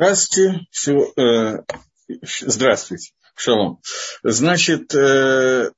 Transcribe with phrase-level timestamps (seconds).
[0.00, 0.64] Здравствуйте.
[1.16, 1.64] Э,
[2.22, 3.10] здравствуйте.
[3.34, 3.80] Шалом.
[4.22, 5.72] Значит, э,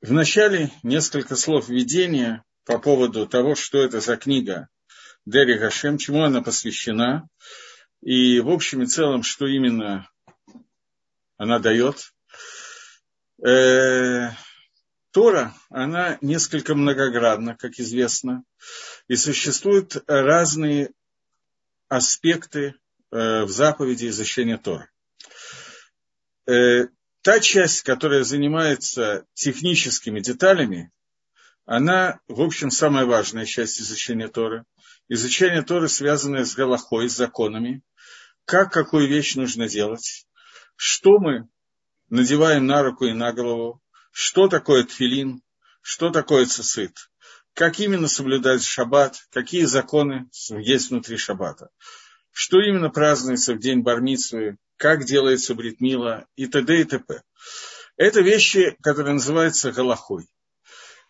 [0.00, 4.68] вначале несколько слов введения по поводу того, что это за книга
[5.26, 7.28] Дери Гашем, чему она посвящена,
[8.00, 10.08] и в общем и целом, что именно
[11.36, 12.14] она дает.
[13.44, 14.30] Э,
[15.10, 18.44] Тора, она несколько многоградна, как известно,
[19.08, 20.92] и существуют разные
[21.90, 22.76] аспекты
[23.12, 24.90] в заповеди изучения Тора.
[26.46, 26.86] Э,
[27.22, 30.90] та часть, которая занимается техническими деталями,
[31.64, 34.64] она, в общем, самая важная часть изучения Торы.
[35.08, 37.82] Изучение Торы, связанное с Галахой, с законами,
[38.44, 40.26] как какую вещь нужно делать,
[40.74, 41.48] что мы
[42.08, 45.42] надеваем на руку и на голову, что такое тфилин,
[45.80, 47.10] что такое цицит,
[47.54, 51.70] как именно соблюдать шаббат, какие законы есть внутри шаббата,
[52.32, 56.80] что именно празднуется в день бармицвы, как делается бритмила и т.д.
[56.80, 57.22] и т.п.
[57.96, 60.26] Это вещи, которые называются галахой.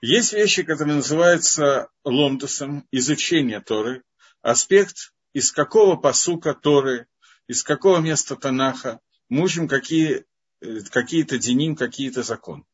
[0.01, 4.03] Есть вещи, которые называются ломдусом, изучение Торы,
[4.43, 7.07] аспект, из какого посука Торы,
[7.47, 10.25] из какого места Танаха, мужем какие,
[10.61, 12.65] э, какие-то деним, какие-то законы.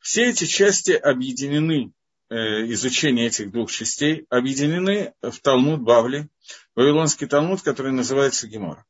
[0.00, 1.92] Все эти части объединены,
[2.30, 2.36] э,
[2.72, 6.28] изучение этих двух частей, объединены в Талмуд Бавли,
[6.74, 8.84] Вавилонский Талмуд, который называется Гемор.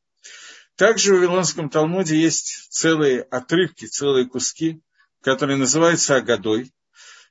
[0.77, 4.81] Также в Вавилонском Талмуде есть целые отрывки, целые куски,
[5.23, 6.73] которые называются Агадой,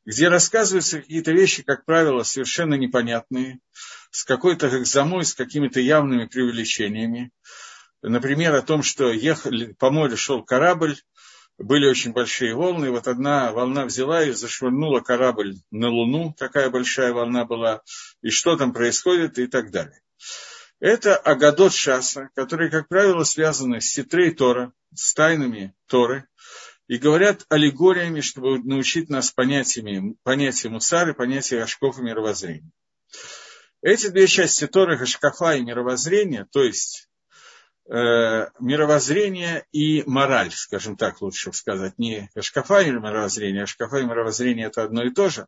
[0.06, 3.60] где рассказываются какие-то вещи, как правило, совершенно непонятные,
[4.12, 7.32] с какой-то экзамой, с какими-то явными преувеличениями.
[8.02, 10.98] Например, о том, что ехали, по морю шел корабль,
[11.58, 17.14] были очень большие волны, вот одна волна взяла и зашвырнула корабль на Луну, такая большая
[17.14, 17.82] волна была,
[18.22, 20.03] и что там происходит и так далее.
[20.80, 26.28] Это Агадот Шаса, которые, как правило, связаны с Ситрей Тора, с тайнами Торы,
[26.88, 32.70] и говорят аллегориями, чтобы научить нас понятиями, понятию Мусары, понятию Ашков и мировоззрения.
[33.82, 37.10] Эти две части Торы, Ашкафа и мировоззрение, то есть
[37.90, 37.94] э,
[38.60, 44.84] мировоззрение и мораль, скажем так, лучше сказать, не Ашкафа и мировоззрение, Ашкафа и мировоззрение это
[44.84, 45.48] одно и то же,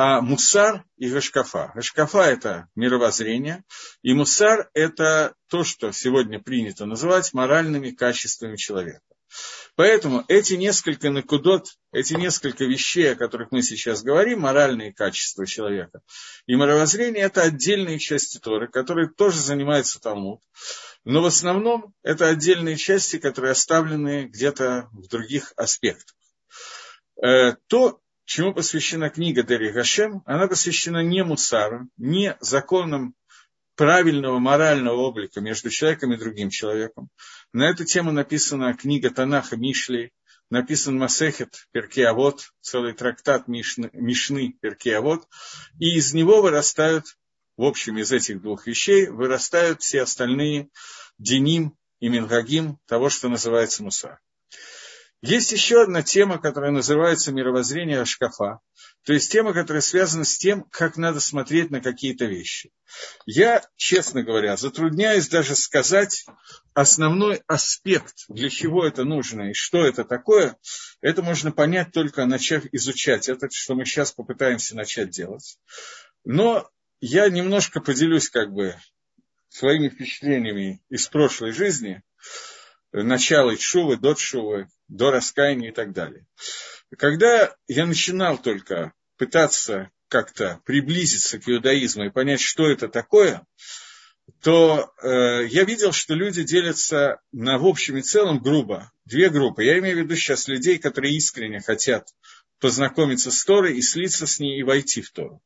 [0.00, 1.72] а мусар и гашкафа.
[1.74, 3.64] Гашкафа– это мировоззрение,
[4.02, 9.00] и мусар– это то, что сегодня принято называть моральными качествами человека.
[9.74, 16.00] Поэтому эти несколько накудот, эти несколько вещей, о которых мы сейчас говорим, моральные качества человека
[16.46, 20.40] и мировоззрение– это отдельные части Торы, которые тоже занимаются Талмуд.
[21.02, 26.14] Но в основном это отдельные части, которые оставлены где-то в других аспектах.
[27.20, 33.14] Э, то, чему посвящена книга Дери Гашем, она посвящена не мусару, не законам
[33.74, 37.08] правильного морального облика между человеком и другим человеком.
[37.54, 40.12] На эту тему написана книга Танаха Мишли,
[40.50, 45.26] написан Масехет Перкеавод, целый трактат Мишны, Мишны Перкеавод,
[45.78, 47.06] и из него вырастают,
[47.56, 50.68] в общем, из этих двух вещей, вырастают все остальные
[51.16, 54.20] деним и мингагим того, что называется мусар.
[55.20, 58.60] Есть еще одна тема, которая называется мировоззрение Ашкафа,
[59.04, 62.70] то есть тема, которая связана с тем, как надо смотреть на какие-то вещи.
[63.26, 66.24] Я, честно говоря, затрудняюсь даже сказать
[66.72, 70.56] основной аспект, для чего это нужно и что это такое.
[71.00, 75.58] Это можно понять только начав изучать это, что мы сейчас попытаемся начать делать.
[76.24, 76.68] Но
[77.00, 78.76] я немножко поделюсь как бы
[79.48, 82.02] своими впечатлениями из прошлой жизни,
[82.92, 86.26] начала Чувы, до Чувы, до раскаяния и так далее.
[86.96, 93.46] Когда я начинал только пытаться как-то приблизиться к иудаизму и понять, что это такое,
[94.42, 99.64] то э, я видел, что люди делятся на в общем и целом грубо, две группы.
[99.64, 102.08] Я имею в виду сейчас людей, которые искренне хотят
[102.60, 105.40] познакомиться с Торой и слиться с ней и войти в Тору.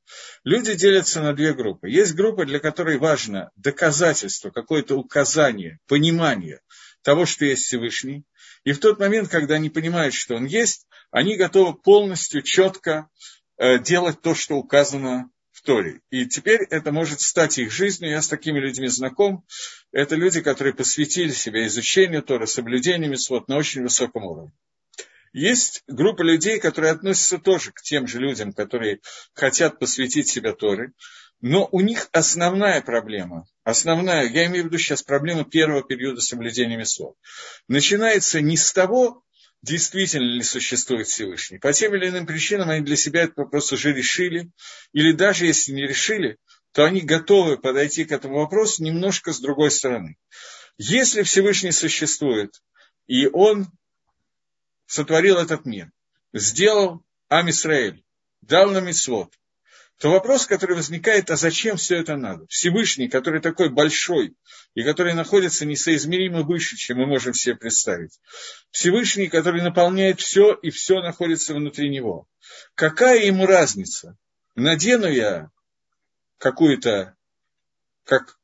[0.45, 1.91] Люди делятся на две группы.
[1.91, 6.61] Есть группа, для которой важно доказательство, какое-то указание, понимание
[7.03, 8.25] того, что есть Всевышний.
[8.65, 13.09] И в тот момент, когда они понимают, что он есть, они готовы полностью, четко
[13.59, 16.01] э, делать то, что указано в Торе.
[16.11, 18.11] И теперь это может стать их жизнью.
[18.11, 19.45] Я с такими людьми знаком.
[19.93, 24.53] Это люди, которые посвятили себя изучению Тора, соблюдению митцвот на очень высоком уровне.
[25.33, 29.01] Есть группа людей, которые относятся тоже к тем же людям, которые
[29.35, 30.93] хотят посвятить себя Торе,
[31.43, 36.77] но у них основная проблема, основная, я имею в виду сейчас проблема первого периода соблюдения
[36.77, 37.17] Месот,
[37.67, 39.25] начинается не с того,
[39.61, 41.59] действительно ли существует Всевышний.
[41.59, 44.51] По тем или иным причинам они для себя этот вопрос уже решили,
[44.93, 46.39] или даже если не решили,
[46.71, 50.17] то они готовы подойти к этому вопросу немножко с другой стороны.
[50.79, 52.63] Если Всевышний существует,
[53.09, 53.67] и он
[54.87, 55.91] сотворил этот мир,
[56.33, 58.05] сделал Амисраэль,
[58.43, 59.33] дал нам Исвод,
[60.03, 62.45] то вопрос, который возникает, а зачем все это надо?
[62.49, 64.35] Всевышний, который такой большой
[64.75, 68.19] и который находится несоизмеримо выше, чем мы можем себе представить.
[68.73, 72.27] Всевышний, который наполняет все, и все находится внутри него.
[72.75, 74.19] Какая ему разница?
[74.57, 75.51] Надену я
[76.39, 77.15] какую-то,
[78.05, 78.41] как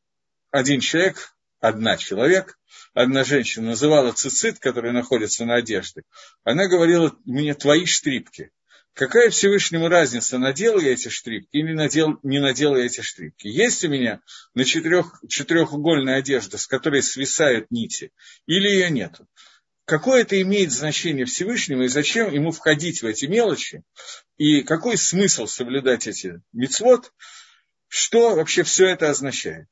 [0.52, 2.56] один человек, одна человек,
[2.94, 6.04] одна женщина называла цицит, который находится на одежде,
[6.44, 8.52] она говорила мне твои штрипки.
[8.98, 13.46] Какая Всевышнему разница, надел я эти штрипки или надел, не надел я эти штрипки?
[13.46, 14.20] Есть у меня
[14.54, 18.10] на четырех, четырехугольная одежда, с которой свисают нити,
[18.46, 19.20] или ее нет?
[19.84, 23.84] Какое это имеет значение Всевышнему и зачем ему входить в эти мелочи?
[24.36, 27.12] И какой смысл соблюдать эти мицвод?
[27.86, 29.68] Что вообще все это означает?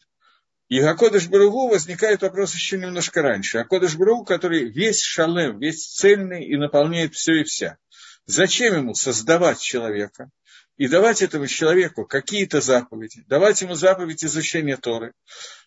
[0.69, 3.59] И Акодыш Баругу возникает вопрос еще немножко раньше.
[3.59, 7.79] Акодыш Баругу, который весь шалем, весь цельный и наполняет все и вся.
[8.27, 10.31] Зачем ему создавать человека
[10.77, 15.13] и давать этому человеку какие-то заповеди, давать ему заповедь изучения Торы?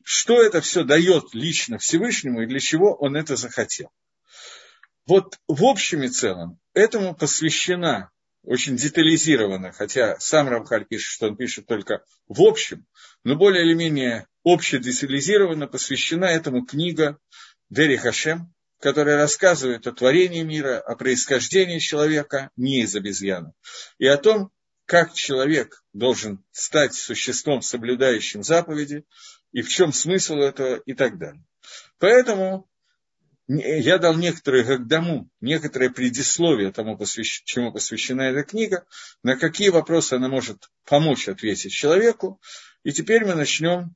[0.04, 3.90] Что это все дает лично Всевышнему и для чего он это захотел?
[5.08, 8.12] Вот в общем и целом этому посвящена
[8.44, 12.86] очень детализированно, хотя сам Рамхаль пишет, что он пишет только в общем,
[13.24, 17.18] но более или менее общедетализированно посвящена этому книга
[17.70, 23.54] Дери Хашем, которая рассказывает о творении мира, о происхождении человека не из обезьяны,
[23.98, 24.52] и о том,
[24.86, 29.06] как человек должен стать существом, соблюдающим заповеди,
[29.52, 31.44] и в чем смысл этого и так далее.
[32.00, 32.68] Поэтому
[33.48, 38.86] я дал некоторые гагдаму, некоторое предисловие тому, чему посвящена эта книга,
[39.24, 42.40] на какие вопросы она может помочь ответить человеку.
[42.84, 43.96] И теперь мы начнем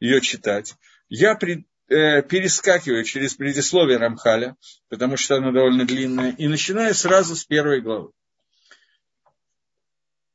[0.00, 0.74] ее читать.
[1.10, 4.56] Я при, э, перескакиваю через предисловие Рамхаля,
[4.88, 8.10] потому что оно довольно длинное, и начинаю сразу с первой главы.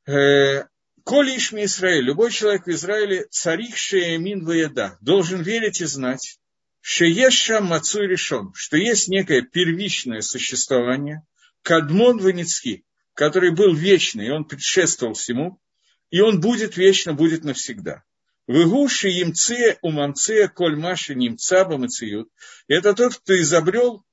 [0.05, 0.65] Э,
[1.07, 6.37] Коли Ишми Израиль, любой человек в Израиле, царих Шеемин Ваеда, должен верить и знать,
[6.81, 11.25] Шееша Мацуй решен, что есть некое первичное существование,
[11.61, 12.83] Кадмон Ваницкий,
[13.13, 15.61] который был вечный, и он предшествовал всему,
[16.09, 18.03] и он будет вечно, будет навсегда.
[18.47, 22.29] Выгуши имце умамце коль маши немца бамациют.
[22.67, 24.05] Это тот, кто изобрел,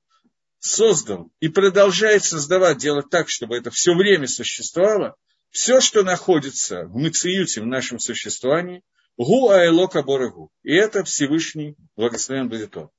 [0.59, 5.15] создал и продолжает создавать, делать так, чтобы это все время существовало.
[5.51, 8.83] Все, что находится в мациюте, в нашем существовании,
[9.15, 10.51] гу айлока борегу.
[10.63, 12.89] И это Всевышний, благословен будет он.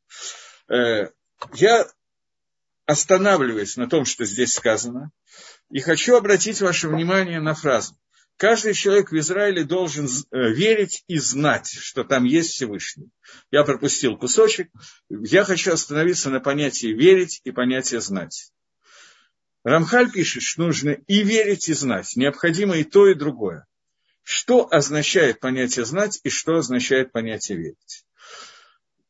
[0.68, 1.10] Э,
[1.54, 1.86] я
[2.86, 5.10] останавливаюсь на том, что здесь сказано,
[5.68, 7.94] и хочу обратить ваше внимание на фразу.
[8.36, 13.08] Каждый человек в Израиле должен э, верить и знать, что там есть Всевышний.
[13.50, 14.70] Я пропустил кусочек.
[15.08, 18.52] Я хочу остановиться на понятии верить и понятии знать.
[19.64, 22.14] Рамхаль пишет, что нужно и верить, и знать.
[22.14, 23.66] Необходимо и то, и другое.
[24.22, 28.04] Что означает понятие знать и что означает понятие верить?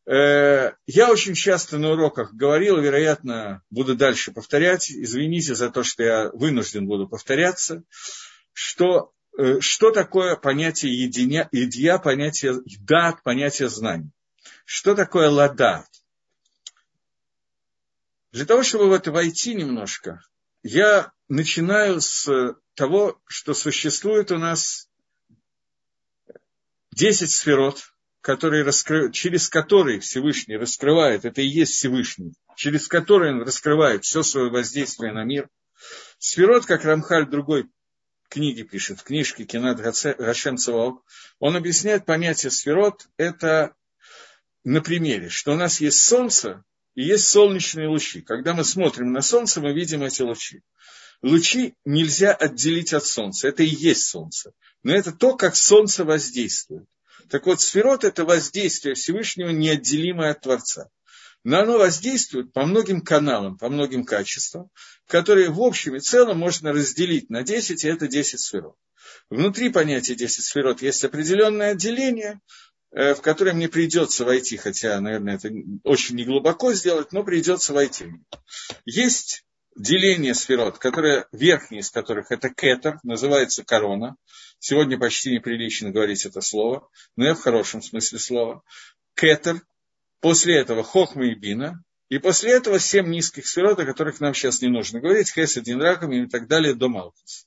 [0.07, 4.89] Э, я очень часто на уроках говорил, вероятно, буду дальше повторять.
[4.89, 7.83] Извините за то, что я вынужден буду повторяться,
[8.53, 9.13] что
[9.61, 14.11] что такое понятие единя, едия, понятие дат, понятие знаний.
[14.65, 15.87] Что такое ладат?
[18.33, 20.23] Для того, чтобы в это войти немножко,
[20.63, 24.89] я начинаю с того, что существует у нас
[26.93, 29.13] 10 сферот, которые раскры...
[29.13, 35.13] через которые Всевышний раскрывает, это и есть Всевышний, через которые он раскрывает все свое воздействие
[35.13, 35.49] на мир.
[36.19, 37.71] Сферот, как Рамхаль другой
[38.37, 41.03] книги пишет, в книжке Кинат Гашем Цаваок,
[41.39, 43.75] он объясняет понятие сферот, это
[44.63, 46.63] на примере, что у нас есть солнце
[46.95, 48.21] и есть солнечные лучи.
[48.21, 50.61] Когда мы смотрим на солнце, мы видим эти лучи.
[51.23, 54.53] Лучи нельзя отделить от солнца, это и есть солнце.
[54.83, 56.85] Но это то, как солнце воздействует.
[57.31, 60.91] Так вот, сферот– это воздействие Всевышнего, неотделимое от Творца
[61.47, 64.69] но оно воздействует по многим каналам, по многим качествам,
[65.07, 68.75] которые в общем и целом можно разделить на 10, и это 10 сферот.
[69.31, 72.41] Внутри понятия 10 сферот есть определенное отделение,
[72.91, 75.51] э, в которое мне придется войти, хотя, наверное, это
[75.85, 78.07] очень неглубоко сделать, но придется войти.
[78.85, 79.45] Есть
[79.77, 84.17] деление сферот, которое, верхний из которых это кетер, называется корона.
[84.59, 88.63] Сегодня почти неприлично говорить это слово, но я в хорошем смысле слова.
[89.15, 89.63] Кетер
[90.27, 91.85] После этого Хохма и Бина.
[92.09, 96.13] И после этого семь низких сферот, о которых нам сейчас не нужно говорить, Хесед, Динраком
[96.13, 97.47] и так далее, до Малкус.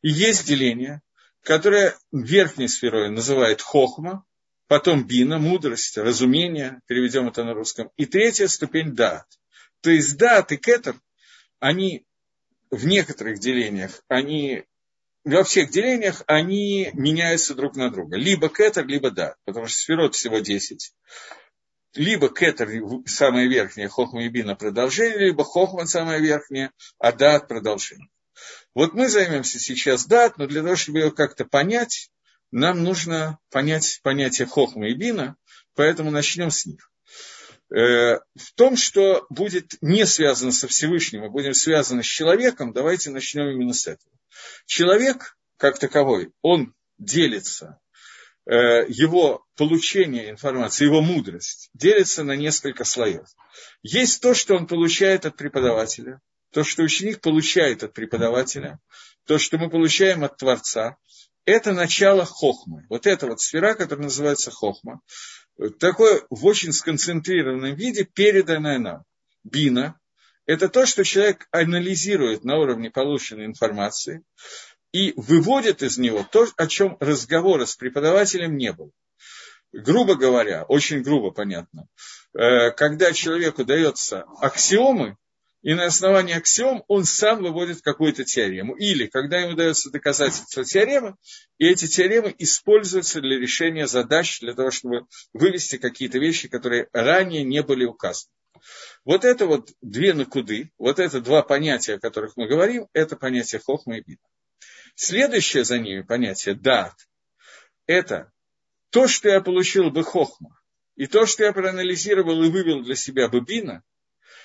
[0.00, 1.02] И есть деление,
[1.42, 4.24] которое верхней сферой называют Хохма,
[4.68, 9.26] потом бина, мудрость, разумение, переведем это на русском, и третья ступень дат.
[9.82, 10.98] То есть дат и кетер,
[11.60, 12.06] они
[12.70, 14.64] в некоторых делениях, они
[15.24, 18.16] во всех делениях они меняются друг на друга.
[18.16, 20.94] Либо кетер, либо дат, потому что сферот всего 10.
[21.94, 22.68] Либо кетер
[23.06, 28.08] самая верхняя, хохма и бина продолжение, либо хохма самая верхняя, а дат продолжение.
[28.74, 32.10] Вот мы займемся сейчас дат, но для того, чтобы его как-то понять,
[32.50, 35.36] нам нужно понять понятие хохма и бина,
[35.74, 36.90] поэтому начнем с них.
[37.70, 43.10] Э, в том, что будет не связано со Всевышним, а будет связано с человеком, давайте
[43.10, 44.12] начнем именно с этого.
[44.66, 47.80] Человек, как таковой, он делится,
[48.46, 53.26] его получение информации, его мудрость делится на несколько слоев.
[53.82, 56.20] Есть то, что он получает от преподавателя,
[56.52, 58.78] то, что ученик получает от преподавателя,
[59.26, 60.96] то, что мы получаем от Творца,
[61.46, 62.86] это начало хохмы.
[62.88, 65.00] Вот эта вот сфера, которая называется хохма,
[65.78, 69.04] такое в очень сконцентрированном виде переданное нам.
[69.42, 69.98] Бина–
[70.46, 74.22] это то, что человек анализирует на уровне полученной информации
[74.94, 78.92] и выводит из него то, о чем разговора с преподавателем не было.
[79.72, 81.88] Грубо говоря, очень грубо понятно,
[82.32, 85.16] э, когда человеку дается аксиомы,
[85.62, 88.76] и на основании аксиом он сам выводит какую-то теорему.
[88.76, 91.16] Или, когда ему дается доказательство теоремы,
[91.58, 97.42] и эти теоремы используются для решения задач, для того, чтобы вывести какие-то вещи, которые ранее
[97.42, 98.30] не были указаны.
[99.04, 103.60] Вот это вот две накуды, вот это два понятия, о которых мы говорим, это понятие
[103.60, 104.20] хохма и бина.
[104.94, 106.94] Следующее за ними понятие дат,
[107.86, 108.32] это
[108.90, 110.60] то, что я получил бы хохма,
[110.96, 113.82] и то, что я проанализировал и вывел для себя бы бина–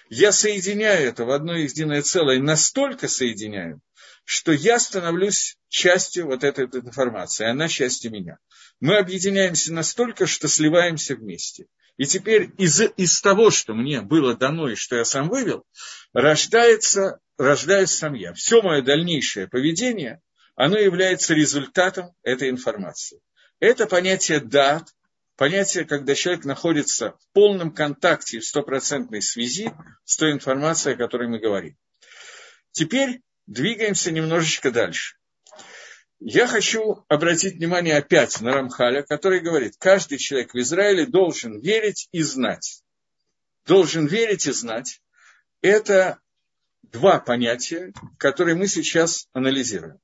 [0.10, 3.80] я соединяю это в одно единое целое, настолько соединяю,
[4.26, 8.40] что я становлюсь частью вот этой, этой информации, она частью меня.
[8.80, 11.68] Мы объединяемся настолько, что сливаемся вместе.
[11.98, 15.64] И теперь из, из того, что мне было дано и что я сам вывел,
[16.14, 18.34] рождается, рождаюсь сам я.
[18.34, 20.22] Все мое дальнейшее поведение,
[20.60, 23.22] оно является результатом этой информации.
[23.62, 24.94] Это понятие дат,
[25.38, 29.72] понятие, когда человек находится в полном контакте, в стопроцентной связи
[30.04, 31.78] с той информацией, о которой мы говорим.
[32.72, 35.16] Теперь двигаемся немножечко дальше.
[36.20, 42.10] Я хочу обратить внимание опять на Рамхаля, который говорит, каждый человек в Израиле должен верить
[42.12, 42.84] и знать.
[43.66, 45.02] Должен верить и знать.
[45.62, 46.20] Это
[46.82, 50.02] два понятия, которые мы сейчас анализируем.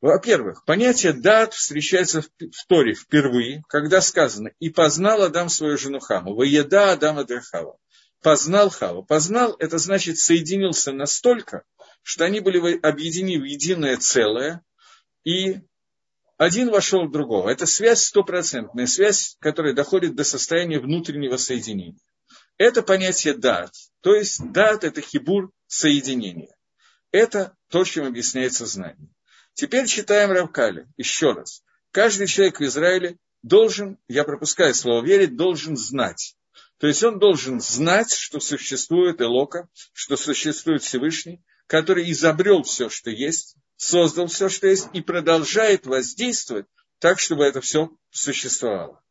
[0.00, 6.34] Во-первых, понятие дат встречается в Торе впервые, когда сказано «И познал Адам свою жену Хаму,
[6.34, 7.78] воеда Адама Драхава».
[8.22, 9.02] Познал Хава.
[9.02, 11.62] Познал– это значит соединился настолько,
[12.02, 14.62] что они были объединены в единое целое,
[15.24, 15.60] и
[16.36, 17.48] один вошел в другого.
[17.48, 22.00] Это связь стопроцентная, связь, которая доходит до состояния внутреннего соединения.
[22.56, 26.54] Это понятие дат, то есть дат– это хибур соединения.
[27.10, 29.08] Это то, чем объясняется знание.
[29.58, 31.64] Теперь читаем Равкали еще раз.
[31.90, 36.36] Каждый человек в Израиле должен, я пропускаю слово верить, должен знать.
[36.78, 43.10] То есть он должен знать, что существует Элока, что существует Всевышний, который изобрел все, что
[43.10, 46.66] есть, создал все, что есть, и продолжает воздействовать
[47.00, 49.02] так, чтобы это все существовало.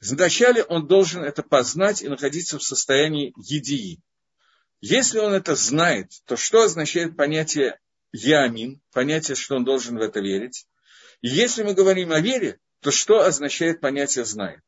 [0.00, 4.00] Вначале он должен это познать и находиться в состоянии едии.
[4.80, 7.78] Если он это знает, то что означает понятие
[8.12, 10.66] Ямин, понятие, что он должен в это верить.
[11.22, 14.60] Если мы говорим о вере, то что означает понятие знает?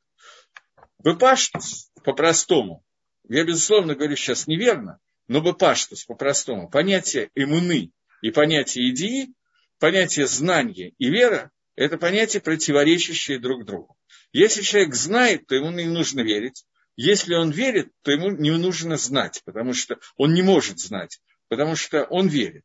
[1.03, 2.85] Бепаштус, по-простому,
[3.29, 4.99] я, безусловно, говорю сейчас неверно,
[5.29, 9.35] но бепаштус, по-простому, понятие иммуны и понятие идеи,
[9.79, 13.97] понятие знания и вера– это понятия, противоречащие друг другу.
[14.33, 16.65] Если человек знает, то ему не нужно верить.
[16.97, 21.75] Если он верит, то ему не нужно знать, потому что он не может знать, потому
[21.77, 22.65] что он верит.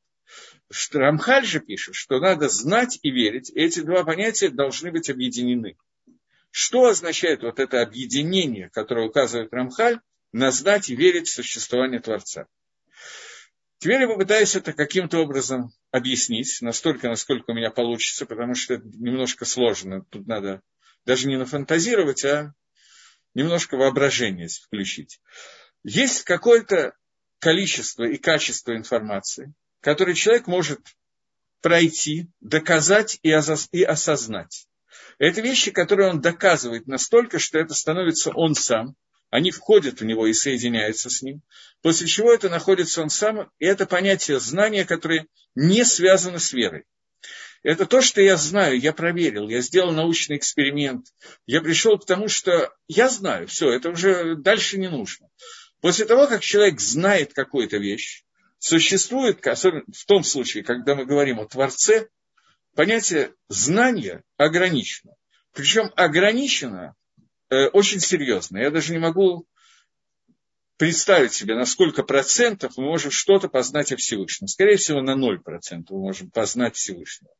[0.93, 5.77] Рамхаль же пишет, что надо знать и верить, и эти два понятия должны быть объединены.
[6.51, 9.99] Что означает вот это объединение, которое указывает Рамхаль,
[10.31, 12.47] на знать и верить в существование Творца?
[13.79, 18.85] Теперь я попытаюсь это каким-то образом объяснить, настолько, насколько у меня получится, потому что это
[18.85, 20.03] немножко сложно.
[20.09, 20.61] Тут надо
[21.05, 22.53] даже не нафантазировать, а
[23.33, 25.21] немножко воображение включить.
[25.83, 26.93] Есть какое-то
[27.39, 30.79] количество и качество информации, который человек может
[31.61, 34.67] пройти, доказать и осознать.
[35.17, 38.95] Это вещи, которые он доказывает настолько, что это становится он сам,
[39.29, 41.41] они входят в него и соединяются с ним,
[41.81, 46.85] после чего это находится он сам, и это понятие знания, которое не связано с верой.
[47.61, 51.07] Это то, что я знаю, я проверил, я сделал научный эксперимент.
[51.45, 55.27] Я пришел к тому, что я знаю, все, это уже дальше не нужно.
[55.81, 58.23] После того, как человек знает какую-то вещь,
[58.59, 62.09] существует, особенно в том случае, когда мы говорим о Творце,
[62.75, 65.15] понятие знания ограничено.
[65.53, 66.95] Причем ограничено
[67.49, 68.59] э, очень серьезно.
[68.59, 69.47] Я даже не могу
[70.77, 74.47] представить себе, на сколько процентов мы можем что-то познать о Всевышнем.
[74.47, 77.33] Скорее всего, на 0% мы можем познать Всевышнего.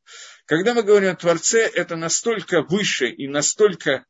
[0.44, 4.04] Когда мы говорим о Творце, это настолько выше и настолько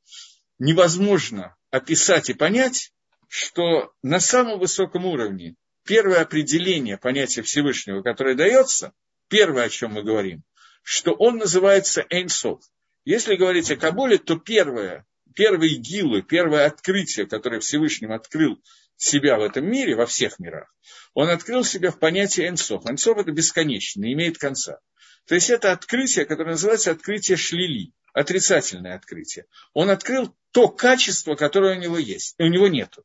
[0.59, 2.93] невозможно описать и понять,
[3.29, 5.55] что на самом высоком уровне
[5.91, 8.93] первое определение понятия Всевышнего, которое дается,
[9.27, 10.45] первое, о чем мы говорим,
[10.85, 12.61] что он называется Эйнсов.
[13.05, 15.05] Если говорить о Кабуле, то первое,
[15.35, 18.63] первые гилы, первое открытие, которое Всевышним открыл
[18.97, 20.73] себя в этом мире, во всех мирах,
[21.13, 22.89] он открыл себя в понятии энсов.
[22.89, 24.79] Энсов– это бесконечно, не имеет конца.
[25.27, 29.47] То есть это открытие, которое называется открытие шлили, отрицательное открытие.
[29.73, 32.97] Он открыл то качество, которое у него есть, у него нет.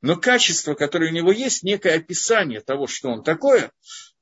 [0.00, 3.72] Но качество, которое у него есть, некое описание того, что он такое,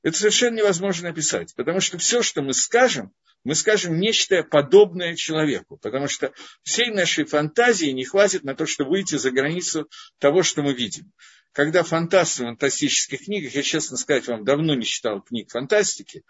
[0.02, 1.54] это совершенно невозможно описать.
[1.56, 3.12] Потому что все, что мы скажем,
[3.44, 8.90] мы скажем нечто подобное человеку, потому что всей нашей фантазии не хватит на то, чтобы
[8.90, 11.12] выйти за границу того, что мы видим.
[11.52, 16.22] Когда фантасты в фантастических книгах, я, честно сказать, вам давно не читал книг фантастики,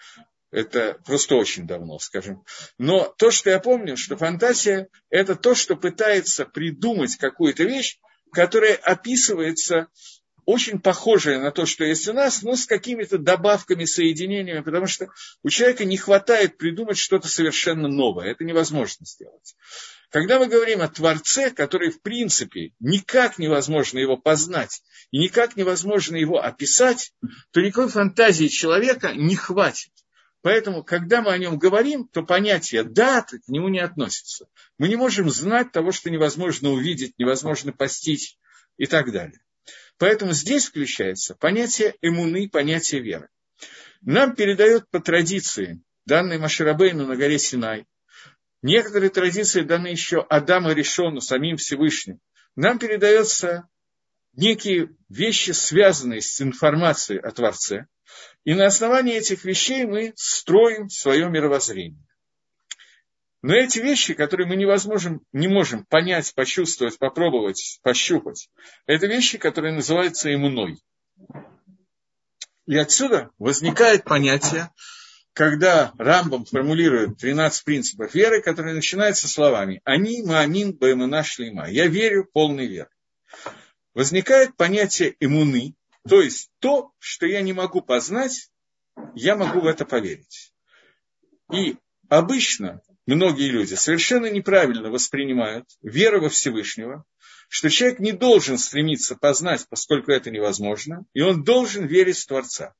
[0.52, 2.44] это просто очень давно, скажем.
[2.78, 7.98] Но то, что я помню, что фантазия– это то, что пытается придумать какую-то вещь,
[8.32, 9.88] которая описывается
[10.44, 15.08] очень похожее на то, что есть у нас, но с какими-то добавками, соединениями, потому что
[15.42, 18.32] у человека не хватает придумать что-то совершенно новое.
[18.32, 19.54] Это невозможно сделать.
[20.10, 26.16] Когда мы говорим о Творце, который, в принципе, никак невозможно его познать и никак невозможно
[26.16, 27.14] его описать,
[27.52, 29.92] то никакой фантазии человека не хватит.
[30.42, 34.46] Поэтому, когда мы о нем говорим, то понятие даты к нему не относится.
[34.76, 38.36] Мы не можем знать того, что невозможно увидеть, невозможно постичь
[38.76, 39.40] и так далее.
[39.98, 43.28] Поэтому здесь включается понятие эмуны, понятие веры.
[44.00, 47.86] Нам передают по традиции, данной Маширабейну на горе Синай,
[48.62, 52.18] некоторые традиции даны еще Адаму Решону, самим Всевышним.
[52.56, 53.68] Нам передаются
[54.34, 57.86] некие вещи, связанные с информацией о Творце,
[58.44, 62.02] и на основании этих вещей мы строим свое мировоззрение.
[63.42, 68.48] Но эти вещи, которые мы невозможно, не можем понять, почувствовать, попробовать, пощупать,
[68.86, 70.80] это вещи, которые называются иммуной.
[72.66, 74.70] И отсюда возникает понятие,
[75.32, 82.28] когда Рамбам формулирует 13 принципов веры, которые начинаются словами «Они, маамин, баэмуна, шлейма»– «Я верю
[82.32, 82.90] полной верой».
[83.94, 85.74] Возникает понятие иммуны,
[86.08, 88.50] то есть то, что я не могу познать,
[89.14, 90.52] я могу в это поверить.
[91.52, 91.76] И
[92.08, 97.04] обычно многие люди совершенно неправильно воспринимают веру во Всевышнего,
[97.48, 102.74] что человек не должен стремиться познать, поскольку это невозможно, и он должен верить в Творца.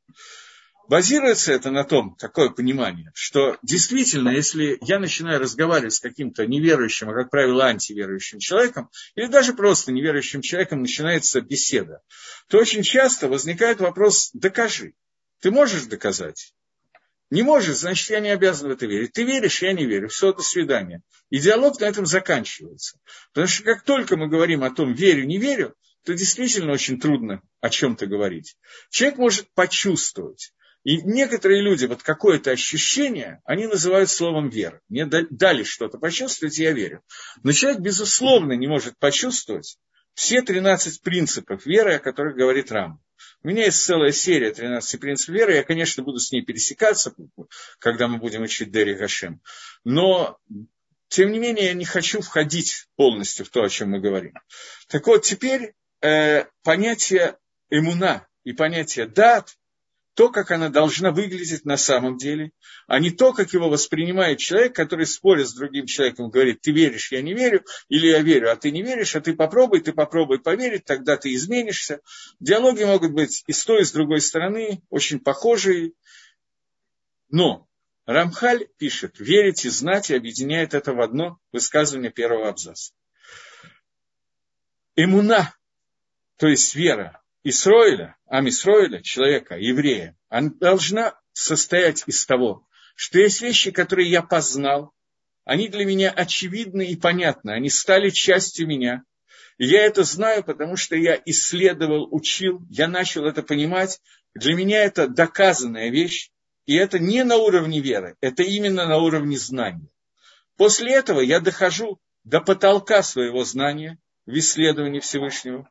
[0.88, 7.11] Базируется это на том, такое понимание, что действительно, если я начинаю разговаривать с каким-то неверующим,
[7.11, 12.03] а как правило антиверующим человеком, или даже просто неверующим человеком начинается беседа,
[12.49, 14.95] то очень часто возникает вопрос «докажи».
[15.40, 16.55] Ты можешь доказать?
[17.31, 19.12] Не можешь, значит, я не обязан в это верить.
[19.12, 20.09] Ты веришь, я не верю.
[20.09, 21.01] Все, до свидания.
[21.31, 22.99] И диалог на этом заканчивается.
[23.33, 27.40] Потому что как только мы говорим о том, верю, не верю, то действительно очень трудно
[27.61, 28.57] о чем-то говорить.
[28.90, 30.53] Человек может почувствовать.
[30.85, 34.81] И некоторые люди, вот какое-то ощущение, они называют словом вера.
[34.88, 37.03] Мне дали что-то почувствовать, и я верю.
[37.45, 39.79] Но человек, безусловно, не может почувствовать
[40.14, 43.01] все 13 принципов веры, о которых говорит Рам.
[43.45, 45.55] У меня есть целая серия 13 принципов веры.
[45.55, 47.14] Я, конечно, буду с ней пересекаться,
[47.79, 49.40] когда мы будем учить Дерри Гашем.
[49.85, 50.38] Но,
[51.09, 54.35] тем не менее, я не хочу входить полностью в то, о чем мы говорим.
[54.88, 57.37] Так вот, теперь э, понятие
[57.71, 59.57] иммуна и понятие дат
[60.14, 62.53] то, как она должна выглядеть на самом деле,
[62.87, 67.12] а не то, как его воспринимает человек, который спорит с другим человеком, говорит, ты веришь,
[67.12, 70.40] я не верю, или я верю, а ты не веришь, а ты попробуй, ты попробуй
[70.40, 72.01] поверить, тогда ты изменишься.
[72.40, 75.92] Диалоги могут быть и с той, и с другой стороны, очень похожие,
[77.31, 77.66] но
[78.05, 82.92] Рамхаль пишет, верить и знать и объединяет это в одно высказывание первого абзаца.
[84.96, 85.55] Имуна,
[86.37, 93.70] то есть вера, Исроиля, Амисроиля, человека, еврея, она должна состоять из того, что есть вещи,
[93.70, 94.92] которые я познал,
[95.44, 99.02] они для меня очевидны и понятны, они стали частью меня.
[99.59, 104.00] И я это знаю, потому что я исследовал, учил, я начал это понимать.
[104.35, 106.31] Для меня это доказанная вещь.
[106.64, 109.88] и это не на уровне веры, это именно на уровне знания.
[110.57, 115.68] После этого я дохожу до потолка своего знания в исследовании Всевышнего.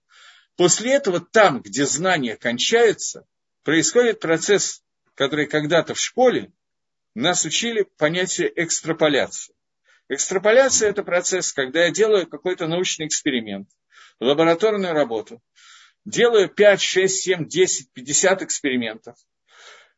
[0.62, 3.26] После этого там, где знания кончаются,
[3.64, 4.84] происходит процесс,
[5.16, 6.54] который когда-то в школе
[7.16, 9.56] нас учили понятие экстраполяции.
[10.08, 13.70] Экстраполяция– это процесс, когда я делаю какой-то научный эксперимент,
[14.20, 15.42] лабораторную работу,
[16.06, 19.16] делаю 5, 6, 7, 10, 50 экспериментов,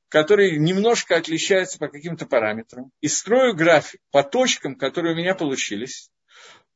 [0.08, 6.10] которые немножко отличаются по каким-то параметрам, и строю график по точкам, которые у меня получились.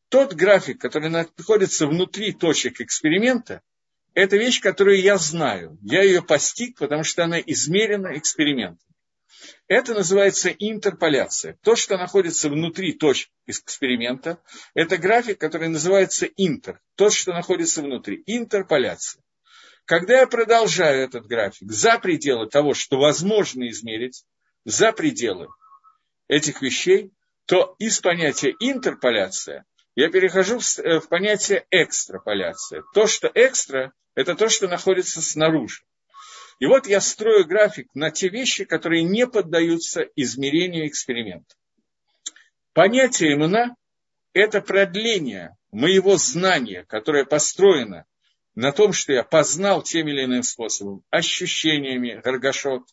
[0.10, 3.62] Тот график, который находится внутри точек эксперимента,
[4.18, 5.78] это вещь, которую я знаю.
[5.84, 8.88] Я ее постиг, потому что она измерена экспериментом.
[9.68, 11.56] Это называется интерполяция.
[11.62, 14.42] То, что находится внутри точки эксперимента,
[14.74, 16.82] это график, который называется интер.
[16.96, 18.24] То, что находится внутри.
[18.26, 19.22] Интерполяция.
[19.86, 24.26] Когда я продолжаю этот график за пределы того, что возможно измерить,
[24.66, 25.48] за пределы
[26.28, 27.12] этих вещей,
[27.46, 32.84] то из понятия интерполяция я перехожу в, э, понятие экстраполяция.
[32.96, 35.84] То, что экстра, это то, что находится снаружи.
[36.60, 41.56] И вот я строю график на те вещи, которые не поддаются измерению эксперимента.
[42.74, 43.76] Понятие имена–
[44.34, 48.06] это продление моего знания, которое построено
[48.56, 52.86] на том, что я познал тем или иным способом, ощущениями, гаргашот,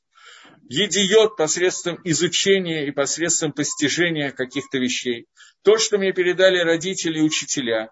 [0.69, 5.27] едиет посредством изучения и посредством постижения каких-то вещей.
[5.63, 7.91] То, что мне передали родители и учителя,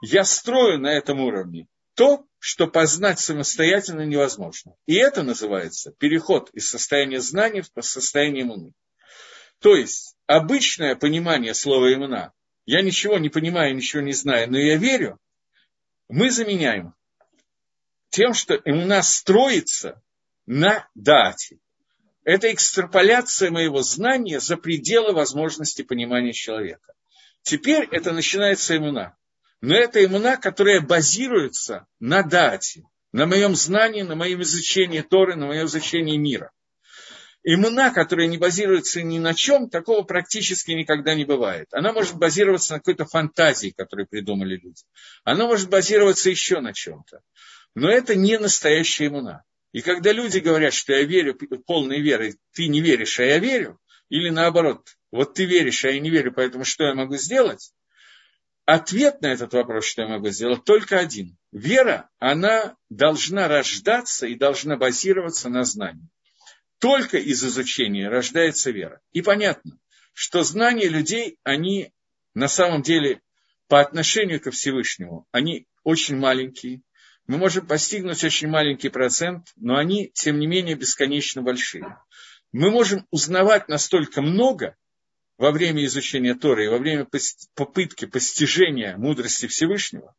[0.00, 1.66] я строю на этом уровне
[2.00, 4.74] то, что познать самостоятельно невозможно.
[4.86, 8.72] И это называется переход из состояния знания в состояние иммуны.
[9.58, 12.32] То есть обычное понимание слова иммуна,
[12.64, 15.18] я ничего не понимаю, ничего не знаю, но я верю,
[16.08, 16.94] мы заменяем
[18.08, 20.02] тем, что иммуна строится
[20.46, 21.58] на дате.
[22.24, 26.94] Это экстраполяция моего знания за пределы возможности понимания человека.
[27.42, 29.18] Теперь это начинается иммуна.
[29.60, 35.46] Но это иммуна, которая базируется на дате, на моем знании, на моем изучении Торы, на
[35.46, 36.50] моем изучении мира.
[37.42, 41.68] Иммуна, которая не базируется ни на чем, такого практически никогда не бывает.
[41.72, 44.82] Она может базироваться на какой-то фантазии, которую придумали люди.
[45.24, 47.20] Она может базироваться еще на чем-то.
[47.74, 49.44] Но это не настоящая иммуна.
[49.72, 53.78] И когда люди говорят, что я верю полной верой, ты не веришь, а я верю,
[54.08, 57.72] или наоборот, вот ты веришь, а я не верю, поэтому что я могу сделать?
[58.72, 61.36] Ответ на этот вопрос, что я могу сделать, только один.
[61.50, 66.08] Вера, она должна рождаться и должна базироваться на знании.
[66.78, 69.00] Только из изучения рождается вера.
[69.10, 69.76] И понятно,
[70.12, 71.92] что знания людей, они
[72.34, 73.20] на самом деле
[73.66, 76.82] по отношению ко Всевышнему, они очень маленькие.
[77.26, 81.98] Мы можем постигнуть очень маленький процент, но они, тем не менее, бесконечно большие.
[82.52, 84.76] Мы можем узнавать настолько много,
[85.40, 87.08] во время изучения Торы и во время
[87.54, 90.14] попытки постижения мудрости Всевышнего,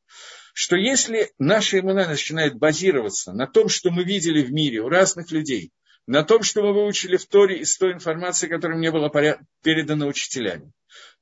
[0.55, 5.29] что если наша иммуна начинает базироваться на том, что мы видели в мире у разных
[5.31, 5.71] людей,
[6.07, 9.09] на том, что мы выучили в Торе из той информации, которая мне была
[9.61, 10.71] передана учителями,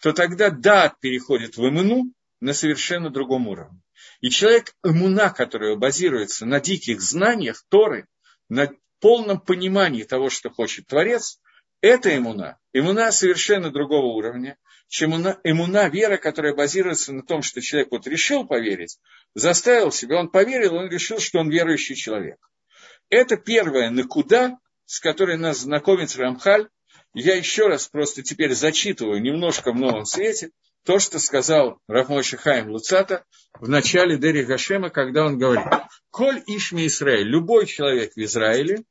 [0.02, 3.82] то тогда дат переходит в иммуну на совершенно другом уровне.
[4.22, 8.08] И человек иммуна, который базируется на диких знаниях Торы,
[8.48, 11.42] на полном понимании того, что хочет Творец,
[11.82, 12.58] это иммуна.
[12.74, 18.08] Иммуна совершенно другого уровня, чем иммуна, иммуна вера, которая базируется на том, что человек вот
[18.08, 19.00] решил поверить,
[19.34, 22.38] заставил себя, он поверил, он решил, что он верующий человек.
[23.10, 26.68] Это первое накуда, с которой нас знакомит Рамхаль.
[27.14, 30.52] Я еще раз просто теперь зачитываю немножко в новом свете
[30.86, 35.66] то, что сказал Рафмойши Хаим Луцата в начале Дери Гашема, когда он говорит,
[36.10, 38.84] «Коль Ишми Израиль, любой человек в Израиле,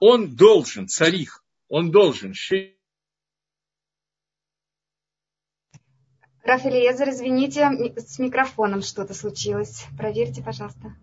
[0.00, 1.39] он должен, царих,
[1.70, 2.34] он должен
[6.42, 9.84] Раф Элиезер, извините, с микрофоном что-то случилось.
[9.96, 10.96] Проверьте, пожалуйста.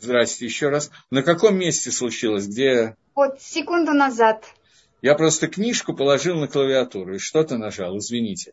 [0.00, 0.90] Здрасте еще раз.
[1.10, 2.46] На каком месте случилось?
[2.46, 2.96] Где?
[3.14, 4.52] Вот секунду назад.
[5.00, 8.52] Я просто книжку положил на клавиатуру и что-то нажал, извините.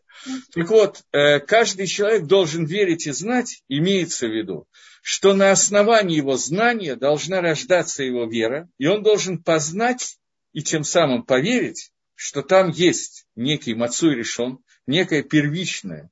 [0.52, 4.68] Так вот, э, каждый человек должен верить и знать, имеется в виду,
[5.02, 10.18] что на основании его знания должна рождаться его вера, и он должен познать
[10.52, 16.10] и тем самым поверить, что там есть некий Мацуй решен, некое первичное.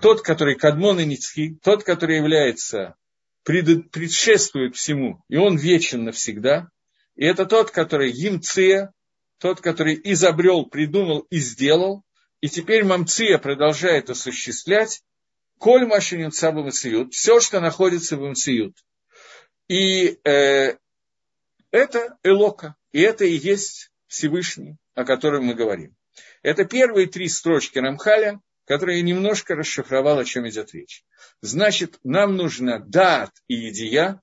[0.00, 2.96] Тот, который Кадмон и Ницхи, тот, который является,
[3.44, 6.70] пред, предшествует всему, и он вечен навсегда.
[7.16, 8.92] И это тот, который Емция,
[9.38, 12.04] тот, который изобрел, придумал и сделал,
[12.40, 15.02] и теперь Мамция продолжает осуществлять,
[15.62, 18.76] Коль машинин сабу мациют, все, что находится в мациют.
[19.68, 20.76] И э,
[21.70, 25.94] Это Элока, и это и есть Всевышний, о котором мы говорим.
[26.42, 31.04] Это первые три строчки Рамхаля, которые я немножко расшифровал, о чем идет речь.
[31.42, 34.20] Значит, нам нужно дат и идея,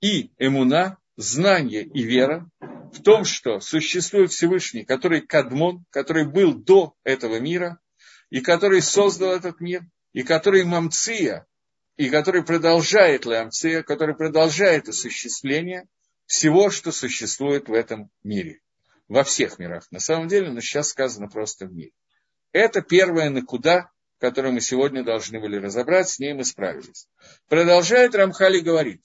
[0.00, 2.48] и эмуна, знание и вера
[2.92, 7.78] в том, что существует Всевышний, который кадмон, который был до этого мира,
[8.30, 11.46] и который создал этот мир, и который мамция,
[11.96, 15.86] и который продолжает лямция, который продолжает осуществление
[16.26, 18.60] всего, что существует в этом мире.
[19.08, 19.86] Во всех мирах.
[19.90, 21.92] На самом деле, но сейчас сказано просто в мире.
[22.52, 27.08] Это первое накуда, которое мы сегодня должны были разобрать, с ней мы справились.
[27.48, 29.02] Продолжает Рамхали говорит,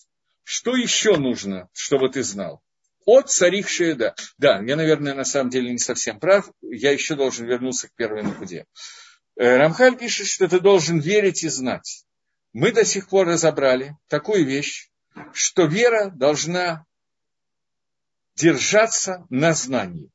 [0.49, 2.63] что еще нужно, чтобы ты знал?
[3.05, 4.15] От царих Шеда.
[4.39, 6.49] Да, я, наверное, на самом деле не совсем прав.
[6.63, 8.65] Я еще должен вернуться к первой накуде.
[9.37, 12.03] Э, Рамхаль пишет, что ты должен верить и знать.
[12.51, 14.89] Мы до сих пор разобрали такую вещь,
[15.33, 16.83] что вера должна
[18.33, 20.09] держаться на знании.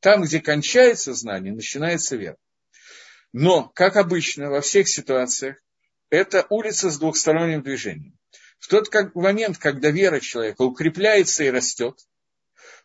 [0.00, 2.36] Там, где кончается знание, начинается вера.
[3.32, 5.56] Но, как обычно, во всех ситуациях,
[6.10, 8.18] это улица с двухсторонним движением.
[8.58, 11.98] В тот момент, когда вера человека укрепляется и растет,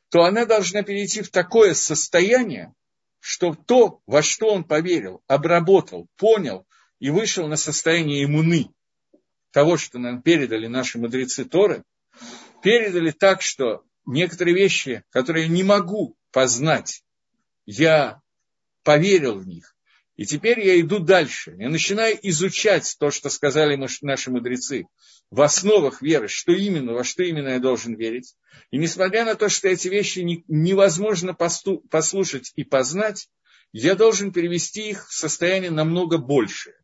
[0.09, 2.73] то она должна перейти в такое состояние,
[3.19, 6.67] что то, во что он поверил, обработал, понял
[6.99, 8.69] и вышел на состояние иммуны,
[9.51, 11.83] того, что нам передали наши мудрецы Торы,
[12.61, 17.03] передали так, что некоторые вещи, которые я не могу познать,
[17.65, 18.21] я
[18.83, 19.72] поверил в них.
[20.15, 21.55] И теперь я иду дальше.
[21.57, 24.85] Я начинаю изучать то, что сказали наши мудрецы
[25.31, 28.35] в основах веры, что именно, во что именно я должен верить.
[28.69, 33.27] И несмотря на то, что эти вещи невозможно послушать и познать,
[33.71, 36.75] я должен перевести их в состояние намного большее.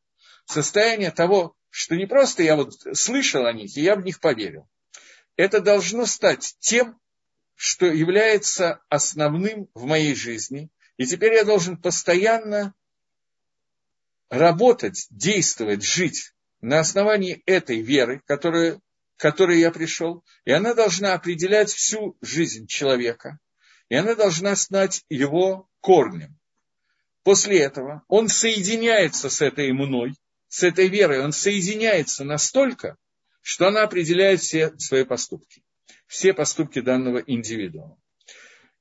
[0.45, 4.19] В состояние того, что не просто я вот слышал о них, и я в них
[4.19, 4.67] поверил.
[5.35, 6.99] Это должно стать тем,
[7.53, 10.69] что является основным в моей жизни.
[10.97, 12.73] И теперь я должен постоянно
[14.29, 18.79] работать, действовать, жить на основании этой веры, которую,
[19.17, 20.23] к которой я пришел.
[20.45, 23.39] И она должна определять всю жизнь человека.
[23.89, 26.37] И она должна стать его корнем.
[27.23, 30.15] После этого он соединяется с этой иммуной,
[30.47, 32.97] с этой верой, он соединяется настолько,
[33.41, 35.63] что она определяет все свои поступки
[36.09, 37.97] все поступки данного индивидуума.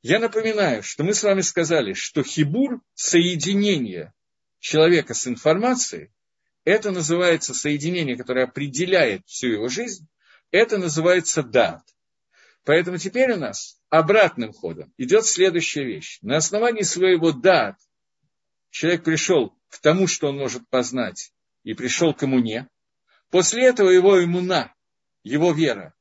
[0.02, 4.12] Я напоминаю, что мы с вами сказали, что хибур, соединение
[4.58, 6.10] человека с информацией,
[6.64, 10.06] это называется соединение, которое определяет всю его жизнь,
[10.50, 11.82] это называется дат.
[12.64, 16.18] Поэтому теперь у нас обратным ходом идет следующая вещь.
[16.20, 17.76] На основании своего дат
[18.70, 21.32] человек пришел к тому, что он может познать,
[21.64, 22.68] и пришел к иммуне.
[23.30, 24.74] После этого его иммуна,
[25.22, 25.94] его вера,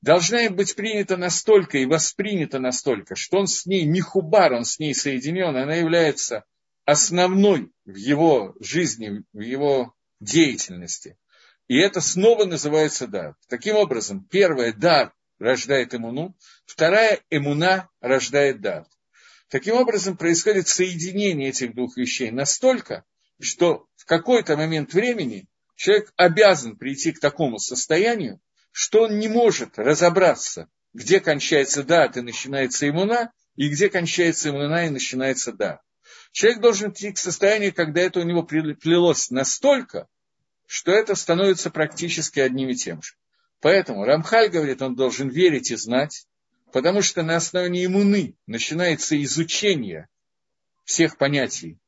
[0.00, 4.78] должна быть принята настолько и воспринята настолько, что он с ней не хубар, он с
[4.78, 6.44] ней соединен, она является
[6.84, 11.16] основной в его жизни, в его деятельности.
[11.68, 13.36] И это снова называется дар.
[13.48, 18.86] Таким образом, первое дар рождает иммуну, вторая иммуна рождает дар.
[19.48, 23.04] Таким образом, происходит соединение этих двух вещей настолько,
[23.40, 28.40] что в какой-то момент времени человек обязан прийти к такому состоянию,
[28.70, 34.86] что он не может разобраться, где кончается дат и начинается иммуна, и где кончается иммуна
[34.86, 35.80] и начинается да.
[36.32, 40.08] Человек должен идти к состоянию, когда это у него плелось настолько,
[40.66, 43.14] что это становится практически одним и тем же.
[43.60, 46.26] Поэтому Рамхаль говорит, он должен верить и знать,
[46.72, 50.08] потому что на основе иммуны начинается изучение
[50.84, 51.78] всех понятий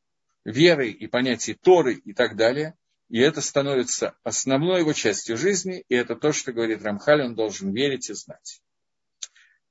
[0.45, 2.77] веры и понятий Торы и так далее,
[3.09, 7.73] и это становится основной его частью жизни, и это то, что говорит Рамхаль, он должен
[7.73, 8.61] верить и знать.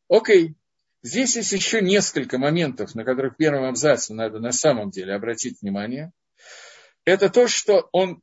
[0.10, 0.56] Окей,
[1.04, 5.62] здесь есть еще несколько моментов, на которых в первом абзаце надо на самом деле обратить
[5.62, 6.12] внимание.
[7.06, 8.22] Это то, что он,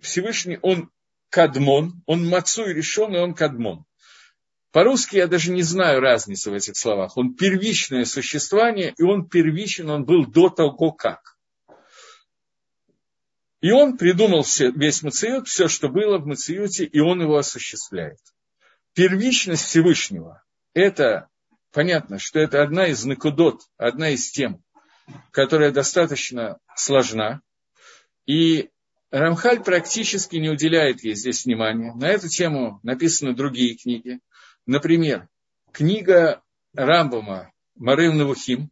[0.00, 0.90] Всевышний, он
[1.28, 3.84] кадмон, он мацу и решен, и он кадмон.
[4.70, 7.16] По-русски я даже не знаю разницы в этих словах.
[7.18, 11.36] Он первичное существование, и он первичен, он был до того, как.
[13.60, 18.18] И он придумал все, весь Мациют, все, что было в Мациюте, и он его осуществляет.
[18.94, 20.42] Первичность Всевышнего–
[20.74, 21.28] это
[21.72, 24.62] понятно, что это одна из накудот, одна из тем,
[25.30, 27.40] которая достаточно сложна.
[28.26, 28.70] И
[29.10, 31.92] Рамхаль практически не уделяет ей здесь внимания.
[31.94, 34.20] На эту тему написаны другие книги.
[34.66, 35.28] Например,
[35.72, 36.42] книга
[36.74, 38.70] Рамбама «Марым Навухим».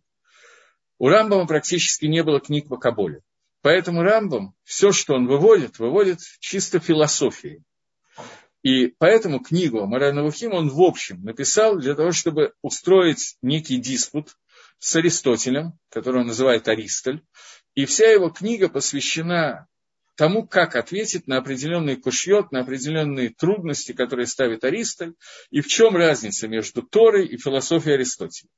[0.98, 3.22] У Рамбама практически не было книг по Каболе.
[3.62, 7.62] Поэтому Рамбам, все, что он выводит, выводит чисто философией.
[8.62, 14.37] И поэтому книгу Мораль Навухим он в общем написал для того, чтобы устроить некий диспут
[14.79, 17.23] с Аристотелем, который он называет Аристоль.
[17.75, 19.66] И вся его книга посвящена
[20.16, 25.14] тому, как ответить на определенный кушьет, на определенные трудности, которые ставит Аристоль,
[25.51, 28.51] и в чем разница между Торой и философией Аристотеля.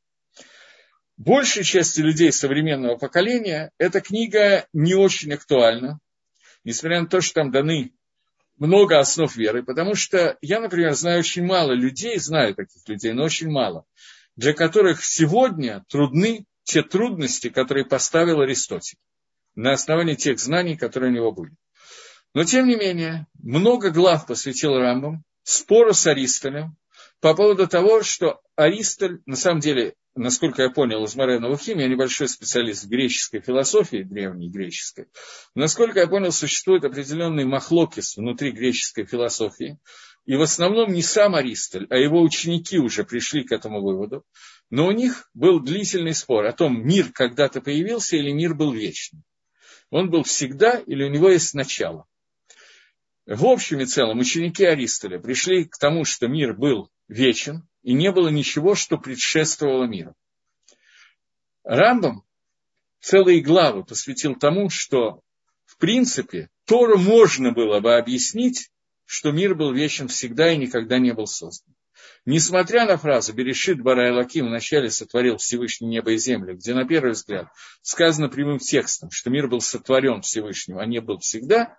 [1.17, 6.01] Большей части людей современного поколения эта книга не очень актуальна,
[6.65, 7.93] несмотря на то, что там даны
[8.63, 13.25] много основ веры, потому что я, например, знаю очень мало людей, знаю таких людей, но
[13.25, 13.85] очень мало,
[14.37, 18.99] для которых сегодня трудны те трудности, которые поставил Аристотель
[19.57, 21.51] на основании тех знаний, которые у него были.
[22.35, 26.77] Но, тем не менее, много глав посвятил Рамбам спору с Аристолем
[27.19, 31.89] по поводу того, что Аристоль, на самом деле, насколько я понял из Морена Вухим, я
[31.89, 35.07] небольшой специалист в греческой философии, древней греческой,
[35.55, 39.79] насколько я понял, существует определенный махлокис внутри греческой философии,
[40.25, 44.25] и в основном не сам Аристоль, а его ученики уже пришли к этому выводу,
[44.71, 49.25] но у них был длительный спор о том, мир когда-то появился или мир был вечным.
[49.91, 52.07] Он был всегда или у него есть начало.
[53.27, 58.13] В общем и целом ученики Аристоля пришли к тому, что мир был вечен, и не
[58.13, 60.15] было ничего, что предшествовало миру.
[61.65, 62.25] Рамбам
[63.01, 65.21] целые главы посвятил тому, что,
[65.65, 68.71] в принципе, Тору можно было бы объяснить,
[69.05, 71.75] что мир был вечен всегда и никогда не был создан.
[72.25, 77.13] Несмотря на фразу «Берешит Бара Лаким» вначале сотворил Всевышний небо и землю, где на первый
[77.13, 77.49] взгляд
[77.83, 81.77] сказано прямым текстом, что мир был сотворен Всевышним, а не был всегда,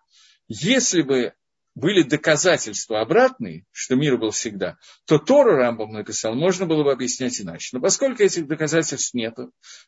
[0.48, 1.34] если бы
[1.76, 7.40] были доказательства обратные, что мир был всегда, то Тору Рамбам написал, можно было бы объяснять
[7.42, 7.70] иначе.
[7.74, 9.36] Но поскольку этих доказательств нет,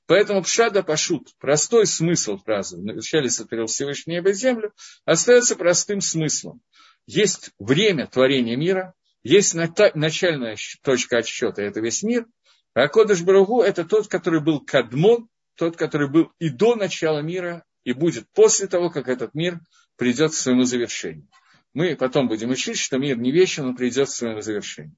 [0.07, 4.73] поэтому Пшада Пашут, простой смысл фразы, вначале сотворил Всевышний небо и землю,
[5.05, 6.61] остается простым смыслом.
[7.05, 12.25] Есть время творения мира, есть начальная точка отсчета, это весь мир,
[12.73, 17.63] а Кодыш Барагу– это тот, который был кадмон, тот, который был и до начала мира,
[17.83, 19.59] и будет после того, как этот мир
[19.97, 21.27] придет к своему завершению.
[21.75, 24.95] Мы потом будем учить, что мир не вечен, он придет к своему завершению.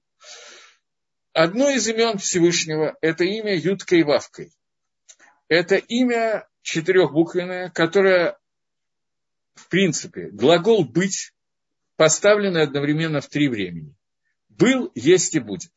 [1.34, 4.54] Одно из имен Всевышнего– это имя Юткой Вавкой.
[5.48, 8.38] Это имя четырехбуквенное, которое,
[9.56, 11.34] в принципе, глагол «быть»
[11.96, 13.96] поставленный одновременно в три времени.
[14.48, 15.72] Был, есть и будет.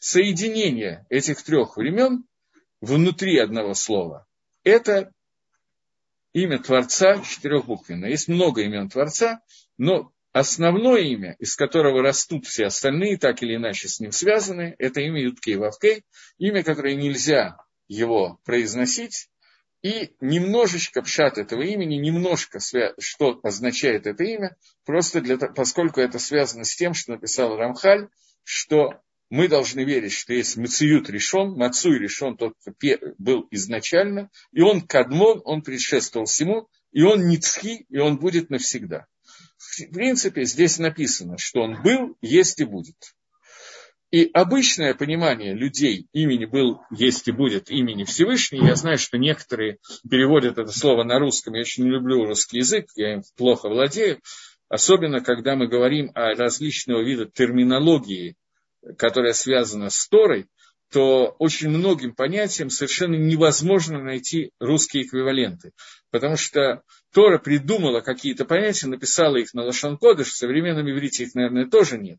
[0.00, 2.24] Соединение этих трех времен
[2.80, 4.26] внутри одного слова–
[4.64, 5.12] это
[6.32, 8.10] имя Творца четырехбуквенное.
[8.10, 9.42] Есть много имен Творца,
[9.78, 15.00] но Основное имя, из которого растут все остальные, так или иначе с ним связаны, это
[15.00, 16.04] имя Юткей Вавкей,
[16.38, 17.56] имя, которое нельзя
[17.88, 19.28] его произносить,
[19.82, 26.62] и немножечко пшат этого имени, немножко, что означает это имя, просто для, поскольку это связано
[26.62, 28.08] с тем, что написал Рамхаль,
[28.44, 32.72] что мы должны верить, что есть Мациют решен, Мацуй решен, тот, кто
[33.18, 39.06] был изначально, и он кадмон, он предшествовал всему, и он ницхи, и он будет навсегда
[39.60, 42.96] в принципе, здесь написано, что он был, есть и будет.
[44.10, 49.78] И обычное понимание людей имени был, есть и будет имени Всевышний, я знаю, что некоторые
[50.10, 54.20] переводят это слово на русском, я очень не люблю русский язык, я им плохо владею,
[54.68, 58.36] особенно когда мы говорим о различного вида терминологии,
[58.98, 60.48] которая связана с Торой,
[60.90, 65.72] то очень многим понятиям совершенно невозможно найти русские эквиваленты.
[66.10, 71.66] Потому что Тора придумала какие-то понятия, написала их на Лошанкодыш, в современном иврите их, наверное,
[71.66, 72.18] тоже нет.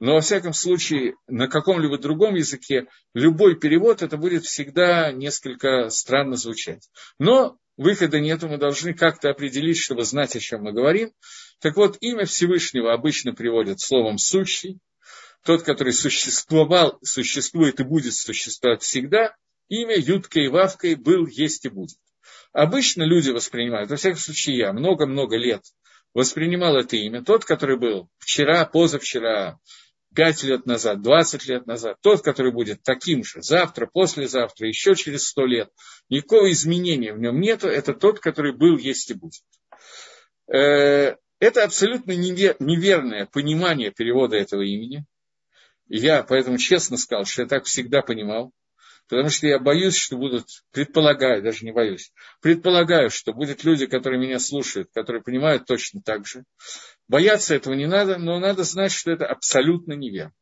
[0.00, 6.36] Но, во всяком случае, на каком-либо другом языке любой перевод, это будет всегда несколько странно
[6.36, 6.88] звучать.
[7.18, 11.12] Но выхода нету, мы должны как-то определить, чтобы знать, о чем мы говорим.
[11.60, 14.78] Так вот, имя Всевышнего обычно приводят словом «сущий»,
[15.44, 19.34] тот, который существовал, существует и будет существовать всегда,
[19.68, 21.98] имя Юткой и Вавкой был, есть и будет.
[22.52, 25.62] Обычно люди воспринимают, во всяком случае я, много-много лет
[26.14, 29.58] воспринимал это имя, тот, который был вчера, позавчера,
[30.14, 35.28] пять лет назад, двадцать лет назад, тот, который будет таким же завтра, послезавтра, еще через
[35.28, 35.70] сто лет,
[36.08, 39.42] никакого изменения в нем нету, это тот, который был, есть и будет.
[40.52, 45.06] Э, это абсолютно неверное понимание перевода этого имени.
[45.92, 48.52] Я поэтому честно сказал, что я так всегда понимал,
[49.08, 54.20] потому что я боюсь, что будут, предполагаю, даже не боюсь, предполагаю, что будут люди, которые
[54.20, 56.44] меня слушают, которые понимают точно так же.
[57.08, 60.32] Бояться этого не надо, но надо знать, что это абсолютно неверно.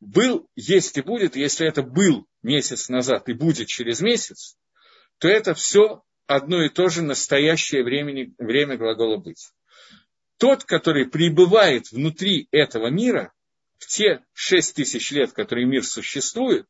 [0.00, 4.56] Был, есть и будет, если это был месяц назад и будет через месяц,
[5.18, 9.50] то это все одно и то же настоящее времени, время глагола «быть».
[10.38, 13.34] тот, который пребывает внутри этого мира,
[13.82, 16.66] в те шесть тысяч лет, которые мир существует,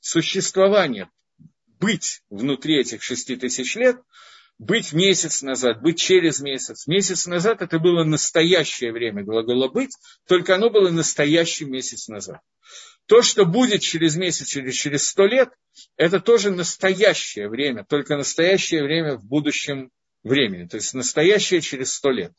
[0.00, 1.10] существование,
[1.78, 3.98] быть внутри этих шести тысяч лет,
[4.58, 6.86] быть месяц назад, быть через месяц.
[6.86, 9.94] Месяц назад это было настоящее время глагола «быть»,
[10.26, 12.40] только оно было настоящим месяц назад.
[13.06, 15.50] То, что будет через месяц или через сто лет,
[15.96, 19.90] это тоже настоящее время, только настоящее время в будущем
[20.22, 22.32] времени, то есть настоящее через сто лет.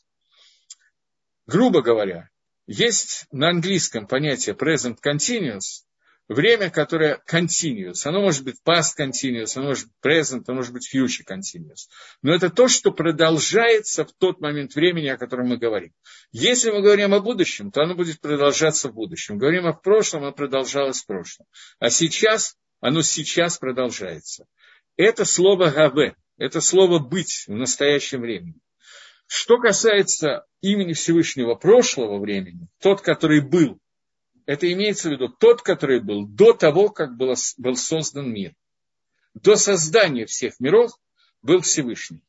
[1.46, 2.32] Грубо говоря,
[2.68, 5.84] есть на английском понятие present continuous,
[6.28, 8.06] время, которое continuous.
[8.06, 11.88] Оно может быть past continuous, оно может быть present, оно может быть future continuous.
[12.22, 15.94] Но это то, что продолжается в тот момент времени, о котором мы говорим.
[16.32, 19.38] Если мы говорим о будущем, то оно будет продолжаться в будущем.
[19.38, 21.46] Говорим о прошлом, оно продолжалось в прошлом.
[21.80, 24.46] А сейчас, оно сейчас продолжается.
[24.98, 28.56] Это слово «гаве», это слово «быть» в настоящем времени.
[29.28, 33.80] Что касается имени Всевышнего прошлого времени, тот, который был,
[34.46, 38.54] это имеется в виду тот, который был до того, как был, был создан мир.
[39.34, 40.92] До создания всех миров
[41.42, 42.22] был Всевышний.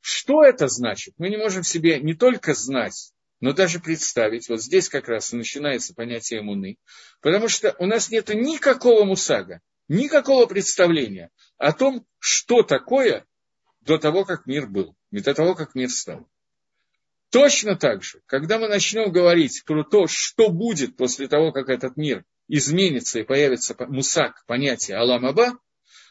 [0.00, 1.14] Что это значит?
[1.18, 4.48] Мы не можем себе не только знать, но даже представить.
[4.48, 6.78] Вот здесь как раз и начинается понятие муны.
[7.20, 13.26] Потому что у нас нет никакого мусага, никакого представления о том, что такое
[13.84, 16.26] до того, как мир был, не до того, как мир стал.
[17.30, 21.96] Точно так же, когда мы начнем говорить про то, что будет после того, как этот
[21.96, 25.58] мир изменится и появится мусак, понятие Аламаба,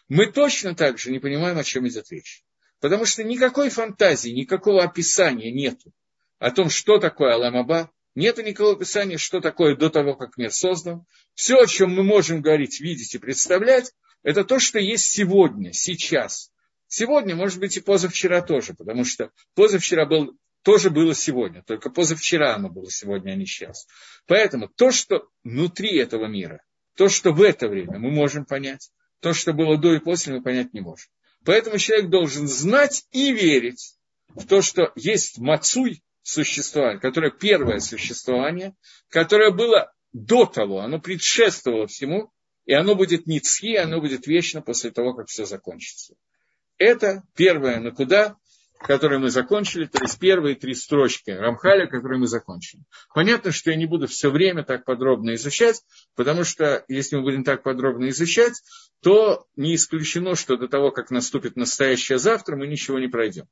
[0.10, 2.44] мы точно так же не понимаем, о чем идет речь.
[2.82, 5.94] Потому что никакой фантазии, никакого описания нету
[6.40, 11.06] о том, что такое Аламаба, нету никакого описания, что такое до того, как мир создан.
[11.34, 13.94] Все, о чем мы можем говорить, видеть и представлять,
[14.24, 16.52] это то, что есть сегодня, сейчас.
[16.96, 22.54] Сегодня, может быть, и позавчера тоже, потому что позавчера был тоже было сегодня, только позавчера
[22.54, 23.88] оно было сегодня, а не сейчас.
[24.28, 26.62] Поэтому то, что внутри этого мира,
[26.96, 28.92] то, что в это время мы можем понять,
[29.22, 31.10] то, что было до и после, мы понять не можем.
[31.44, 38.76] Поэтому человек должен знать и верить в то, что есть мацуй существование, которое первое существование,
[39.10, 42.32] которое было до того, оно предшествовало всему,
[42.66, 46.14] и оно будет ницхи, оно будет вечно после того, как все закончится.
[46.84, 48.36] Это первое на куда
[48.84, 52.84] которые мы закончили, то есть первые три строчки Рамхаля, которые мы закончили.
[53.14, 55.82] Понятно, что я не буду все время так подробно изучать,
[56.16, 58.62] потому что если мы будем так подробно изучать,
[59.02, 63.48] то не исключено, что до того, как наступит настоящее завтра, мы ничего не пройдем.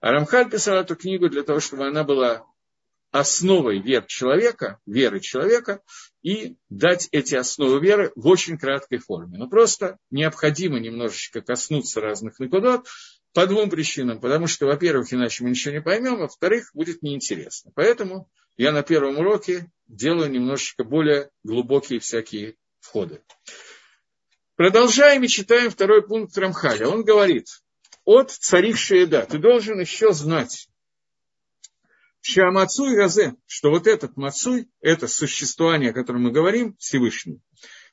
[0.00, 2.46] А Рамхаль писал эту книгу для того, чтобы она была
[3.10, 5.80] основой вер человека, веры человека,
[6.22, 9.38] и дать эти основы веры в очень краткой форме.
[9.38, 12.86] Но просто необходимо немножечко коснуться разных накудот,
[13.32, 14.20] по двум причинам.
[14.20, 17.72] Потому что, во-первых, иначе мы ничего не поймем, а во-вторых, будет неинтересно.
[17.74, 23.22] Поэтому я на первом уроке делаю немножечко более глубокие всякие входы.
[24.56, 26.88] Продолжаем и читаем второй пункт Рамхаля.
[26.88, 27.46] Он говорит,
[28.04, 30.68] от царих Шееда, ты должен еще знать,
[32.22, 37.40] Шамацуй Разе, что вот этот Мацуй, это существование, о котором мы говорим, Всевышний,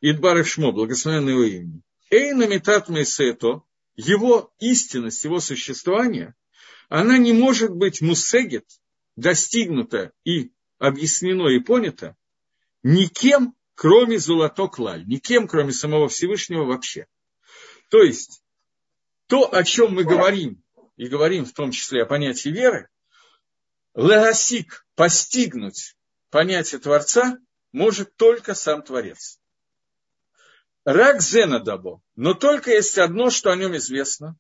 [0.02, 3.64] Идбар Шмо, благословенное его имя, Эйна Метат Мейсето,
[3.96, 6.36] его истинность, его существование,
[6.90, 8.66] она не может быть мусегет,
[9.16, 12.16] достигнута и объяснено и понято
[12.84, 17.08] никем, кроме золоток лаль, никем, кроме самого Всевышнего вообще.
[17.90, 18.44] То есть,
[19.28, 20.62] то, о чем мы говорим,
[20.98, 22.90] и говорим в том числе о понятии веры,
[23.98, 25.96] легасик, постигнуть
[26.30, 27.38] понятие Творца,
[27.72, 29.40] может только сам Творец.
[30.86, 32.02] Рак Зенадабо.
[32.16, 34.38] Но только есть одно, что о нем известно.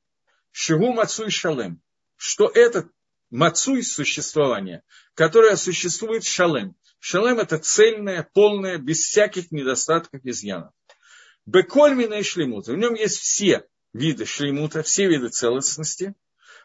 [0.52, 1.82] Шигу Мацуй Шалем.
[2.16, 2.88] Что этот
[3.30, 4.84] Мацуй существование,
[5.14, 6.76] которое существует Шалем.
[7.00, 10.72] Шалем это цельное, полное, без всяких недостатков, изъянов.
[11.46, 12.74] Бекольмина и шлемута.
[12.74, 16.16] В нем есть все виды шлемута, все виды целостности.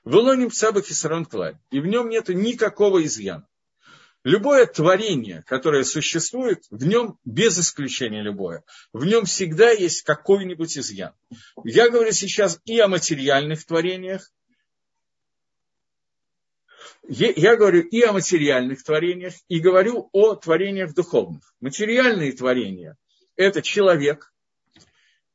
[0.05, 1.57] В Илоним Цаба Хисарон Клай.
[1.71, 3.47] И в нем нет никакого изъяна.
[4.25, 11.13] Любое творение, которое существует, в нем, без исключения любое, в нем всегда есть какой-нибудь изъян.
[11.65, 14.31] Я говорю сейчас и о материальных творениях,
[17.09, 21.53] я говорю и о материальных творениях, и говорю о творениях духовных.
[21.61, 22.97] Материальные творения–
[23.37, 24.33] это человек,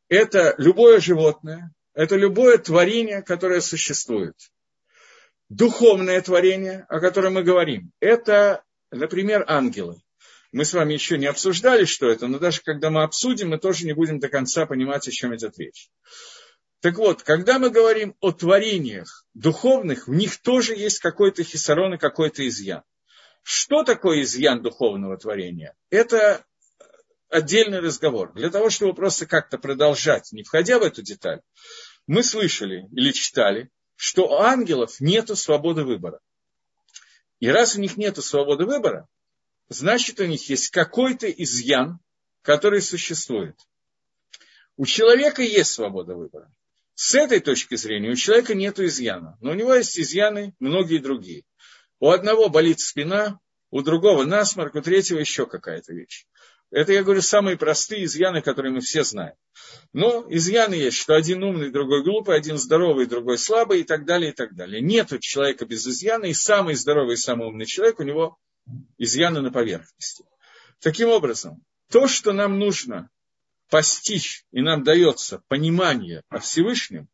[0.08, 4.36] это любое животное, это любое творение, которое существует.
[5.50, 10.02] Духовное творение, о котором мы говорим, это Например, ангелы.
[10.54, 13.86] Мы с вами еще не обсуждали, что это, но даже когда мы обсудим, мы тоже
[13.86, 15.90] не будем до конца понимать, о чем идет речь.
[16.80, 21.98] Так вот, когда мы говорим о творениях духовных, в них тоже есть какой-то хисарон и
[21.98, 22.84] какой-то изъян.
[23.44, 25.76] Что такое изъян духовного творения?
[25.90, 26.46] Это
[27.30, 28.32] отдельный разговор.
[28.34, 31.42] Для того, чтобы просто как-то продолжать, не входя в эту деталь,
[32.06, 36.22] мы слышали или читали, что у ангелов нет свободы выбора.
[37.42, 39.10] И раз у них нет свободы выбора,
[39.68, 42.00] значит, у них есть какой-то изъян,
[42.42, 43.60] который существует.
[44.78, 46.50] У человека есть свобода выбора.
[46.94, 51.44] С этой точки зрения у человека нет изъяна, но у него есть изъяны многие другие.
[52.00, 53.40] У одного болит спина,
[53.70, 56.26] у другого насморк, у третьего еще какая-то вещь.
[56.70, 59.36] Это, я говорю, самые простые изъяны, которые мы все знаем.
[59.94, 64.32] Но изъяны есть, что один умный, другой глупый, один здоровый, другой слабый и так далее,
[64.32, 64.82] и так далее.
[64.82, 68.38] Нет человека без изъяна, и самый здоровый и самый умный человек, у него
[68.98, 70.26] изъяны на поверхности.
[70.82, 73.10] Таким образом, то, что нам нужно
[73.70, 77.08] постичь, и нам дается понимание о Всевышнем,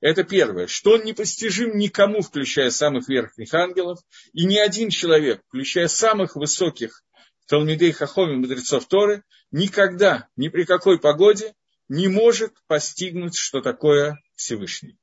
[0.00, 3.98] это первое, что он непостижим никому, включая самых верхних ангелов,
[4.32, 7.02] и ни один человек, включая самых высоких
[7.50, 11.56] Талмидей Хахоми, мудрецов Торы, никогда, ни при какой погоде
[11.88, 14.96] не может постигнуть, что такое Всевышний.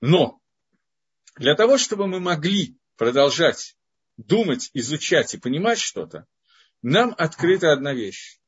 [0.00, 0.40] Но
[1.34, 3.76] для того, чтобы мы могли продолжать
[4.16, 6.26] думать, изучать и понимать что-то,
[6.80, 8.40] нам открыта одна вещь,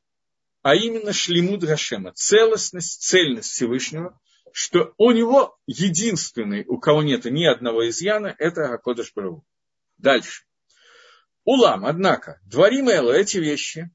[0.63, 4.19] а именно шлемуд Гашема, целостность, цельность Всевышнего,
[4.53, 9.45] что у него единственный, у кого нет ни одного изъяна, это Акодыш Бару.
[9.99, 10.48] Дальше.
[11.49, 13.91] Улам, однако, дворим Элу, эти вещи,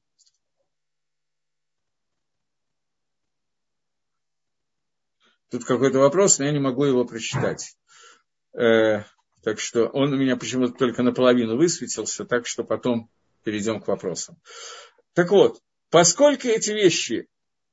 [5.52, 7.76] Тут какой-то вопрос, но я не могу его прочитать.
[8.54, 9.04] Э,
[9.44, 13.08] так что он у меня почему-то только наполовину высветился, так что потом
[13.44, 14.36] перейдем к вопросам.
[15.12, 17.28] Так вот, поскольку эти вещи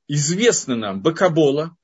[0.06, 1.76] известны нам, Бакабола,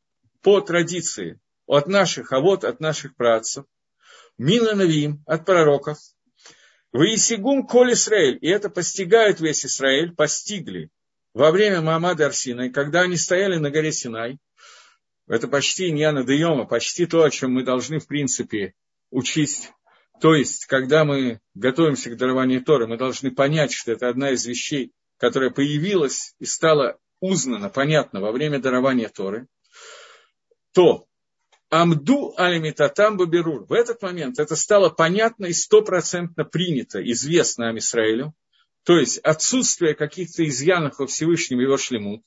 [0.43, 3.65] по традиции, от наших, а вот от наших працев,
[4.37, 5.99] Мина Навим, от пророков,
[6.93, 10.91] Ваисигум Коль Исраэль, и это постигает весь Израиль, постигли
[11.35, 14.39] во время Маамада Арсина, когда они стояли на горе Синай,
[15.27, 18.75] это почти Иньяна Дейома, почти то, о чем мы должны, в принципе,
[19.11, 19.71] учить.
[20.21, 24.47] То есть, когда мы готовимся к дарованию Торы, мы должны понять, что это одна из
[24.47, 29.47] вещей, которая появилась и стала узнана, понятна во время дарования Торы,
[30.73, 31.08] то
[31.71, 33.67] Амду алимитатам бабирур.
[33.67, 38.35] В этот момент это стало понятно и стопроцентно принято, известно Амисраилю.
[38.85, 42.23] То есть отсутствие каких-то изъянов во Всевышнем его шлемут.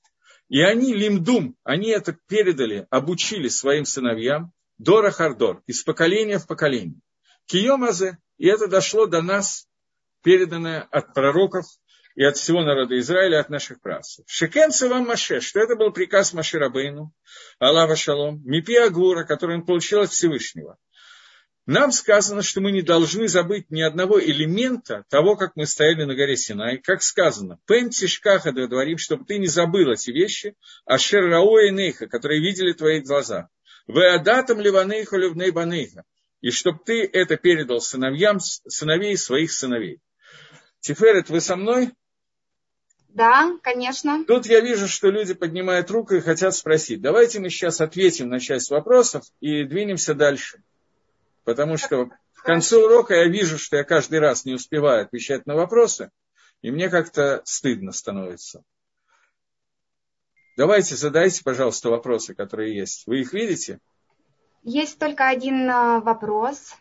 [0.47, 6.99] И они, лимдум, они это передали, обучили своим сыновьям, Дора Хардор, из поколения в поколение.
[7.45, 9.67] Киомазе, и это дошло до нас,
[10.23, 11.65] переданное от пророков
[12.15, 14.25] и от всего народа Израиля, от наших працев.
[14.27, 17.13] Шекен вам Маше, что это был приказ Маше Рабейну,
[17.59, 20.77] Аллаха Шалом, Мипи Агура, который он получил от Всевышнего.
[21.67, 26.15] Нам сказано, что мы не должны забыть ни одного элемента того, как мы стояли на
[26.15, 26.79] горе Синай.
[26.79, 30.55] Как сказано, «Пен тишкаха дворим, чтобы ты не забыл эти вещи,
[30.85, 33.47] а шер и нейха, которые видели твои глаза.
[33.85, 35.53] Вы адатам ливанейха любней.
[36.41, 39.99] И чтобы ты это передал сыновьям, сыновей своих сыновей.
[40.79, 41.91] Тиферет, вы со мной?
[43.13, 44.23] Да, конечно.
[44.25, 47.01] Тут я вижу, что люди поднимают руку и хотят спросить.
[47.01, 50.63] Давайте мы сейчас ответим на часть вопросов и двинемся дальше.
[51.43, 55.55] Потому что в конце урока я вижу, что я каждый раз не успеваю отвечать на
[55.55, 56.09] вопросы,
[56.61, 58.63] и мне как-то стыдно становится.
[60.57, 63.07] Давайте задайте, пожалуйста, вопросы, которые есть.
[63.07, 63.79] Вы их видите?
[64.63, 66.75] Есть только один а, вопрос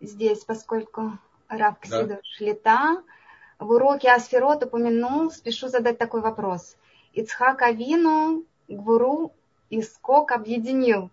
[0.00, 2.20] здесь, поскольку Рав Ксида да.
[2.22, 3.02] Шлита
[3.58, 6.76] в уроке Асферот упомянул, спешу задать такой вопрос.
[7.12, 9.32] Ицхак Авину, Гвуру
[9.70, 11.10] и Скок объединил.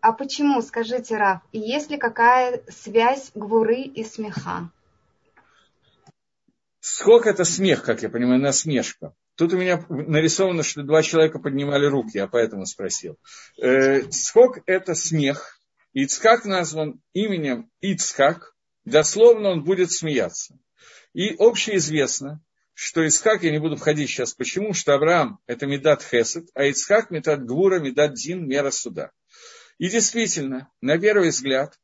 [0.00, 4.70] А почему, скажите, Рав, и есть ли какая связь Гвуры и смеха?
[6.80, 9.12] Скок– это смех, как я понимаю, насмешка.
[9.34, 13.18] Тут у меня нарисовано, что два человека поднимали руки, я поэтому спросил.
[13.60, 15.60] Э, скок– это смех.
[15.92, 18.54] Ицхак назван именем Ицхак.
[18.84, 20.58] Дословно он будет смеяться.
[21.14, 22.42] И общеизвестно,
[22.74, 27.10] что Ицхак, я не буду входить сейчас почему, что Авраам– это Медат Хесед, а Ицхак–
[27.10, 29.10] Медат Гвура, Медат Дин, мера суда.
[29.78, 31.78] И действительно, на первый взгляд,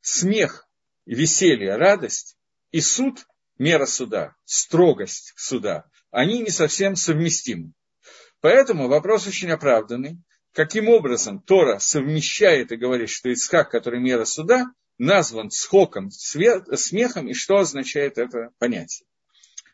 [0.00, 0.66] смех,
[1.04, 2.36] веселье, радость
[2.70, 3.26] и суд,
[3.58, 7.72] мера суда, строгость суда, они не совсем совместимы.
[8.40, 10.18] Поэтому вопрос очень оправданный.
[10.54, 14.66] Каким образом Тора совмещает и говорит, что Ицхак, который мера суда,
[14.98, 19.06] назван схоком, смехом, и что означает это понятие?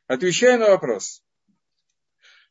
[0.07, 1.23] Отвечая на вопрос.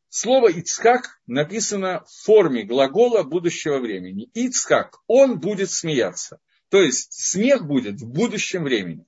[0.10, 4.30] Слово «Ицхак» написано в форме глагола будущего времени.
[4.34, 6.40] Ицхак, он будет смеяться.
[6.70, 9.06] То есть смех будет в будущем времени.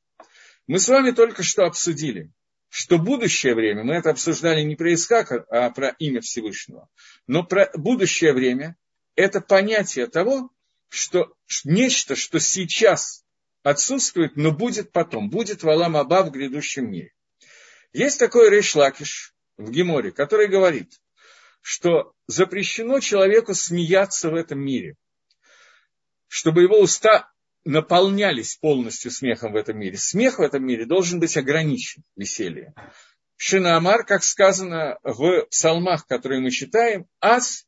[0.67, 2.31] Мы с вами только что обсудили,
[2.69, 6.89] что будущее время, мы это обсуждали не про Искака, а про имя Всевышнего,
[7.27, 8.75] но про будущее время–
[9.15, 10.49] это понятие того,
[10.89, 13.24] что нечто, что сейчас
[13.65, 17.13] отсутствует, но будет потом, будет валам Аба в грядущем мире.
[17.93, 20.93] Есть такой Рейш Лакиш в Геморе, который говорит,
[21.61, 24.95] что запрещено человеку смеяться в этом мире,
[26.27, 27.31] чтобы его уста
[27.63, 29.97] наполнялись полностью смехом в этом мире.
[29.97, 32.75] Смех в этом мире должен быть ограничен, веселье.
[33.37, 37.65] Шинаамар, как сказано в псалмах, которые мы читаем, ас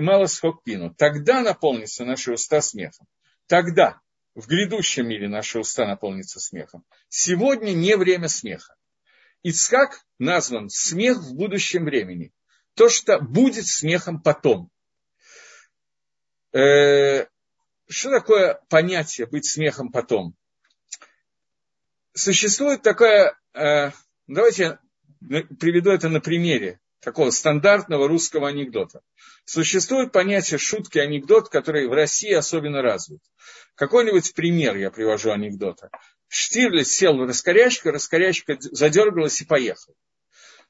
[0.00, 0.92] мало схокпину.
[0.92, 3.06] Тогда наполнится наши уста смехом.
[3.46, 4.00] Тогда,
[4.40, 6.84] в грядущем мире наши уста наполнятся смехом.
[7.08, 8.74] Сегодня не время смеха.
[9.42, 12.32] Ицхак назван смех в будущем времени.
[12.74, 14.70] То, что будет смехом потом.
[16.52, 17.26] Э,
[17.88, 20.34] что такое понятие быть смехом потом?
[22.12, 23.90] Существует такое, э,
[24.26, 24.78] давайте
[25.20, 29.00] я приведу это на примере такого стандартного русского анекдота.
[29.44, 33.20] Существует понятие шутки, анекдот, который в России особенно развит.
[33.74, 35.90] Какой-нибудь пример я привожу анекдота.
[36.28, 39.94] Штирлиц сел в раскорячку, раскорячка задергалась и поехал.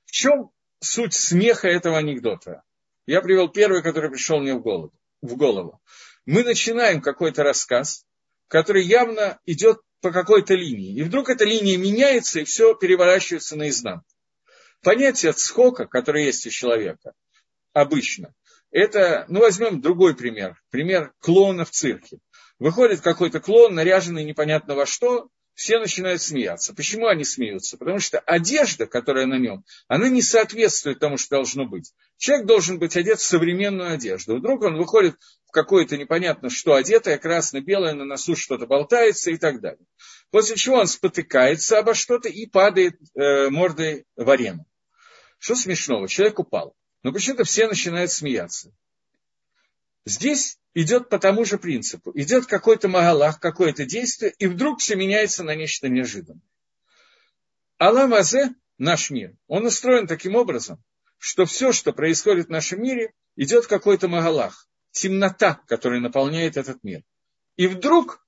[0.07, 0.51] В чем
[0.81, 2.63] суть смеха этого анекдота?
[3.07, 4.93] Я привел первый, который пришел мне в голову.
[5.21, 5.81] В голову
[6.25, 8.07] мы начинаем какой-то рассказ,
[8.49, 10.97] который явно идет по какой-то линии.
[10.97, 14.07] И вдруг эта линия меняется, и все переворачивается наизнанку.
[14.83, 17.13] Понятие цхока, которое есть у человека,
[17.73, 18.35] обычно,
[18.71, 20.61] это, ну, возьмем другой пример.
[20.71, 22.19] Пример клоуна в цирке.
[22.59, 26.75] Выходит какой-то клоун, наряженный непонятно во что, все начинают смеяться.
[26.75, 27.77] Почему они смеются?
[27.77, 31.93] Потому что одежда, которая на нем, она не соответствует тому, что должно быть.
[32.17, 34.37] Человек должен быть одет в современную одежду.
[34.37, 35.17] Вдруг он выходит
[35.47, 39.85] в какое-то непонятно что одетое, красно-белое, на носу что-то болтается и так далее.
[40.31, 44.65] После чего он спотыкается обо что-то и падает э, мордой в арену.
[45.41, 46.07] Что смешного?
[46.07, 46.77] Человек упал.
[47.03, 48.73] Но почему-то все начинают смеяться.
[50.05, 52.13] Здесь идет по тому же принципу.
[52.15, 56.43] Идет какой-то магалах, какое-то действие, и вдруг все меняется на нечто неожиданное.
[57.79, 60.85] Алам Азе, наш мир, он устроен таким образом,
[61.17, 67.03] что все, что происходит в нашем мире, идет какой-то магалах, темнота, которая наполняет этот мир.
[67.57, 68.27] И вдруг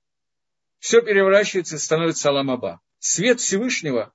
[0.79, 2.81] все переворачивается и становится Аламаба.
[2.97, 4.13] Свет Всевышнего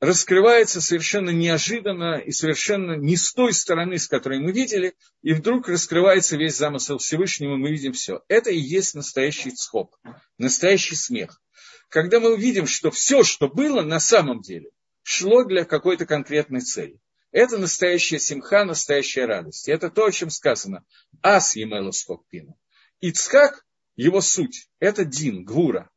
[0.00, 5.68] раскрывается совершенно неожиданно и совершенно не с той стороны, с которой мы видели, и вдруг
[5.68, 8.22] раскрывается весь замысел Всевышнего, и мы видим все.
[8.28, 9.98] Это и есть настоящий цхок,
[10.38, 11.40] настоящий смех.
[11.88, 14.70] Когда мы увидим, что все, что было на самом деле,
[15.02, 17.00] шло для какой-то конкретной цели.
[17.30, 19.68] Это настоящая симха, настоящая радость.
[19.68, 20.84] И это то, о чем сказано.
[21.22, 22.58] Ас емелу скокпину.
[23.00, 25.90] Ицхак, его суть, это дин, гвура,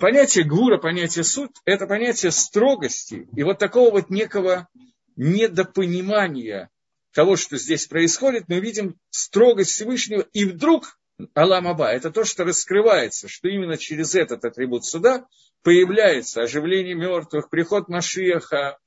[0.00, 4.68] понятие гура, понятие суд, это понятие строгости и вот такого вот некого
[5.16, 6.70] недопонимания
[7.12, 10.98] того, что здесь происходит, мы видим строгость Всевышнего, и вдруг
[11.34, 15.26] Алам Аба, это то, что раскрывается, что именно через этот атрибут суда
[15.62, 18.78] появляется оживление мертвых, приход Машиаха,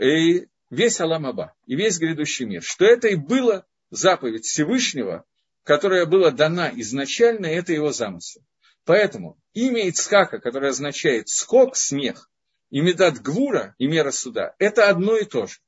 [0.00, 2.62] и весь Алам Аба, и весь грядущий мир.
[2.62, 5.24] Что это и было заповедь Всевышнего,
[5.62, 8.40] которая была дана изначально, это его замысел.
[8.88, 12.30] Поэтому имя Ицхака, которое означает скок, смех,
[12.70, 15.58] и Медат Гвура, и мера суда, это одно и то же.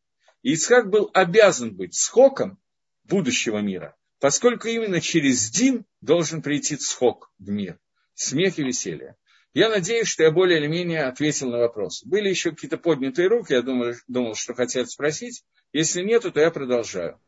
[0.40, 2.58] И Ицхак был обязан быть скоком
[3.04, 7.78] будущего мира, поскольку именно через Дин должен прийти схок в мир,
[8.14, 9.16] смех и веселье.
[9.52, 12.02] Я надеюсь, что я более или менее ответил на вопрос.
[12.04, 15.44] Были еще какие-то поднятые руки, я думал, думал, что хотят спросить.
[15.74, 17.20] Если нету, то я продолжаю.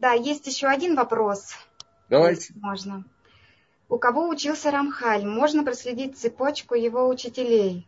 [0.00, 1.52] Да, есть еще один вопрос.
[2.08, 2.52] Давайте.
[2.56, 3.04] Можно
[3.92, 7.86] у кого учился Рамхаль, можно проследить цепочку его учителей.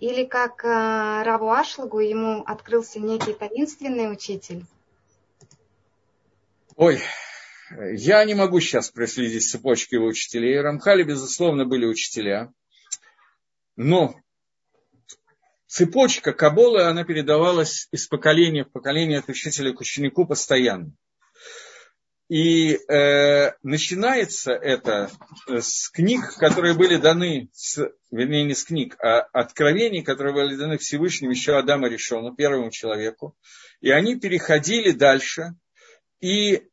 [0.00, 4.66] Или как э, Раву Ашлагу ему открылся некий таинственный учитель.
[6.76, 7.00] Ой,
[7.70, 10.60] я не могу сейчас проследить цепочку его учителей.
[10.60, 12.52] Рамхали, безусловно, были учителя.
[13.76, 14.14] Но
[15.66, 20.92] цепочка Каболы, она передавалась из поколения в поколение от учителя к ученику постоянно.
[22.28, 25.10] И э, начинается это
[25.46, 27.78] с книг, которые были даны, с,
[28.10, 33.36] вернее, не с книг, а откровений, которые были даны Всевышним еще Адама Решону, первому человеку.
[33.80, 35.54] И они переходили дальше,
[36.20, 36.66] и,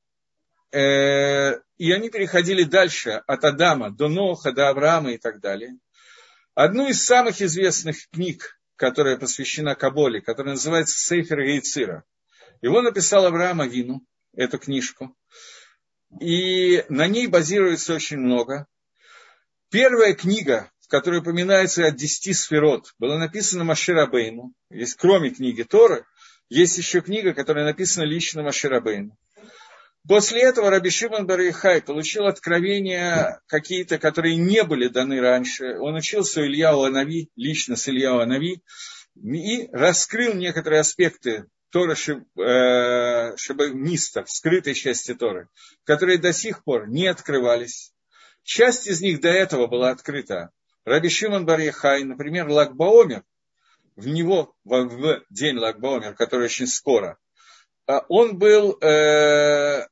[0.71, 5.77] э, и они переходили дальше от Адама до Ноха, до Авраама и так далее.
[6.55, 12.05] Одну из самых известных книг, которая посвящена Каболе, которая называется Сейфер Гейцира.
[12.63, 14.03] Его написал Авраам Авину,
[14.35, 15.15] эту книжку.
[16.19, 18.67] И на ней базируется очень много.
[19.69, 24.53] Первая книга в которой упоминается от десяти сферот, было написано Маширабейну.
[24.69, 26.05] Есть, кроме книги Торы,
[26.49, 29.17] есть еще книга, которая написана лично Маширабейну.
[30.05, 35.77] После этого Раби Шимон Барихай получил откровения какие-то, которые не были даны раньше.
[35.79, 38.61] Он учился у Ильяу Анави, лично с Ильяу Анави,
[39.15, 45.49] и раскрыл некоторые аспекты Тора э, Шабаниста, скрытой части Торы,
[45.85, 47.93] которые до сих пор не открывались.
[48.43, 50.51] Часть из них до этого была открыта.
[50.85, 53.23] Раби Шимон Барьяхай, например, Лагбаомер,
[53.95, 57.17] в него в день Лагбаомер, который очень скоро,
[57.87, 59.87] а он был, э,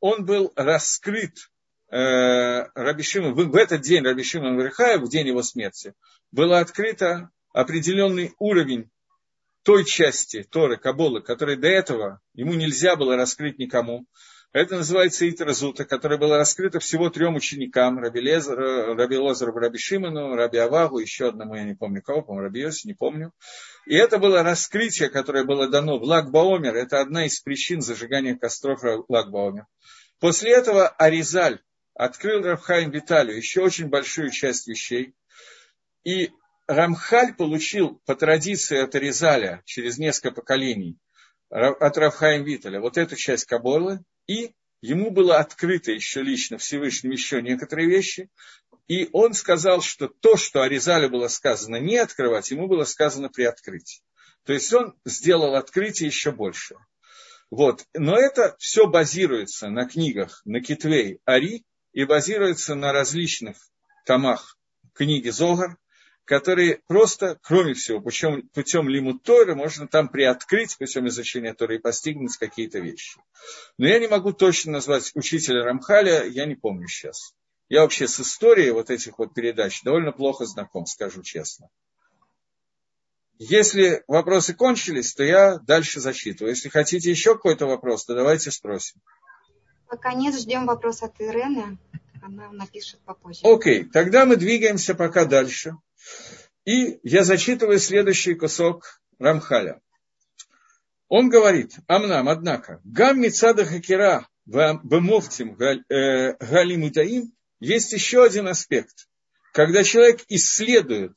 [0.00, 1.50] он был раскрыт
[1.90, 5.94] э, Раби Шимон, в, этот день Раби Шимон Барьяхая, в день его смерти,
[6.30, 8.90] было открыто определенный уровень
[9.64, 14.06] той части Торы, Каболы, которой до этого ему нельзя было раскрыть никому.
[14.52, 20.36] Это называется Итразута, которая была раскрыта всего трем ученикам, Раби, Лезер, Раби Лозеру, Раби Шимону,
[20.36, 23.32] Раби Авагу, еще одному, я не помню кого, по-моему, Раби Йоси, не помню.
[23.84, 26.76] И это было раскрытие, которое было дано в Лагбаомер.
[26.76, 29.66] Это одна из причин зажигания костров Лагбаомер.
[30.20, 31.58] После этого Аризаль
[31.94, 35.14] открыл Рафхайм Виталию еще очень большую часть вещей.
[36.04, 36.30] И
[36.66, 40.98] Рамхаль получил по традиции от Аризаля через несколько поколений
[41.50, 47.42] от Рафхаим Виталя вот эту часть Каболы, и ему было открыто еще лично Всевышним еще
[47.42, 48.30] некоторые вещи,
[48.88, 54.02] и он сказал, что то, что Аризалю было сказано не открывать, ему было сказано приоткрыть.
[54.44, 56.76] То есть он сделал открытие еще больше.
[57.50, 57.84] Вот.
[57.94, 63.56] Но это все базируется на книгах, на Китвей Ари, и базируется на различных
[64.04, 64.58] томах
[64.92, 65.78] книги Зогар,
[66.24, 71.80] которые просто, кроме всего, путем, путем лимут Торы, можно там приоткрыть путем изучения Торы и
[71.80, 73.20] постигнуть какие-то вещи.
[73.78, 77.34] Но я не могу точно назвать учителя Рамхаля, я не помню сейчас.
[77.68, 81.68] Я вообще с историей вот этих вот передач довольно плохо знаком, скажу честно.
[83.38, 86.54] Если вопросы кончились, то я дальше зачитываю.
[86.54, 89.00] Если хотите еще какой-то вопрос, то давайте спросим.
[89.88, 91.78] Пока нет, ждем вопрос от Ирены.
[92.24, 93.40] Она напишет попозже.
[93.42, 95.76] Окей, тогда мы двигаемся пока дальше.
[96.64, 99.82] И я зачитываю следующий кусок Рамхаля.
[101.08, 109.06] Он говорит, Амнам, однако, гам мицада хакира бемовтим э, галимудаим, есть еще один аспект.
[109.52, 111.12] Когда человек исследует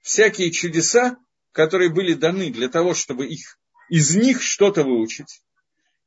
[0.00, 1.18] всякие чудеса,
[1.52, 3.58] которые были даны для того, чтобы их,
[3.90, 5.42] из них что-то выучить,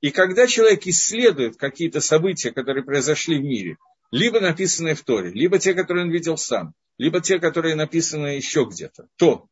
[0.01, 3.77] и когда человек исследует какие-то события, которые произошли в мире,
[4.11, 8.67] либо написанные в Торе, либо те, которые он видел сам, либо те, которые написаны еще
[8.69, 9.47] где-то, то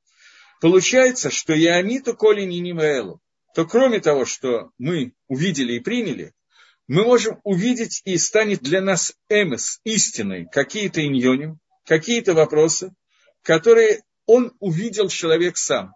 [0.62, 3.22] получается, что Яамиту Коли Нинимаэлу,
[3.55, 6.34] то кроме того, что мы увидели и приняли,
[6.88, 12.93] мы можем увидеть и станет для нас эмес, истиной, какие-то иньоним, какие-то вопросы,
[13.43, 15.93] которые он увидел человек сам.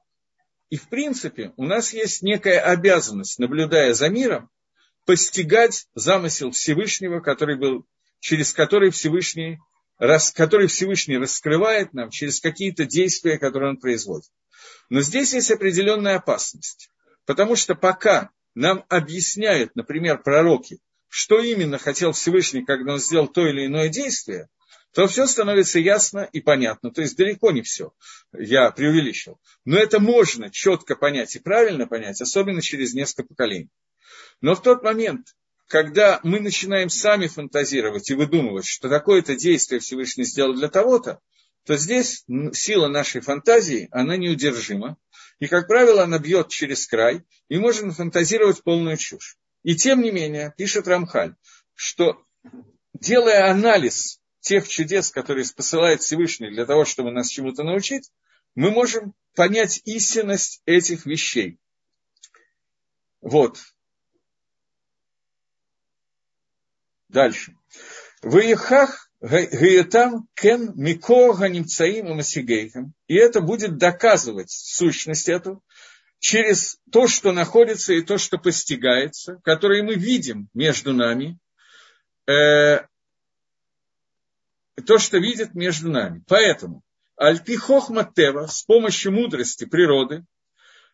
[0.69, 4.49] И в принципе у нас есть некая обязанность, наблюдая за миром,
[5.05, 7.85] постигать замысел Всевышнего, который был,
[8.21, 9.59] через который Всевышний
[10.33, 14.31] который Всевышний раскрывает нам через какие-то действия, которые он производит.
[14.89, 16.89] Но здесь есть определенная опасность,
[17.27, 23.45] потому что пока нам объясняют, например, пророки, что именно хотел Всевышний, когда он сделал то
[23.45, 24.49] или иное действие,
[24.93, 26.91] то все становится ясно и понятно.
[26.91, 27.93] То есть далеко не все,
[28.33, 29.39] я преувеличил.
[29.65, 33.69] Но это можно четко понять и правильно понять, особенно через несколько поколений.
[34.41, 35.35] Но в тот момент,
[35.71, 41.21] когда мы начинаем сами фантазировать и выдумывать, что такое-то действие Всевышний сделал для того-то,
[41.65, 44.97] то здесь сила нашей фантазии, она неудержима.
[45.39, 49.37] И, как правило, она бьет через край, и можно фантазировать полную чушь.
[49.63, 51.35] И тем не менее, пишет Рамхаль,
[51.73, 52.21] что
[52.93, 58.11] делая анализ тех чудес, которые посылает Всевышний для того, чтобы нас чему-то научить,
[58.55, 61.59] мы можем понять истинность этих вещей.
[63.21, 63.59] Вот.
[67.11, 67.55] Дальше.
[68.21, 72.93] Выехах Гаятам кен микога немцаим и масигейхам.
[73.07, 75.63] И это будет доказывать сущность эту
[76.17, 81.37] через то, что находится и то, что постигается, которое мы видим между нами,
[82.27, 82.79] э,
[84.87, 86.23] то, что видит между нами.
[86.27, 86.81] Поэтому
[87.15, 90.25] Альпихох Маттева с помощью мудрости природы,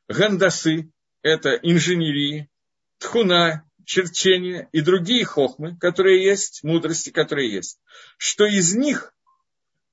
[0.09, 0.89] гандасы,
[1.22, 2.49] это инженерии,
[2.97, 7.79] тхуна, черчения и другие хохмы, которые есть, мудрости, которые есть,
[8.17, 9.13] что из них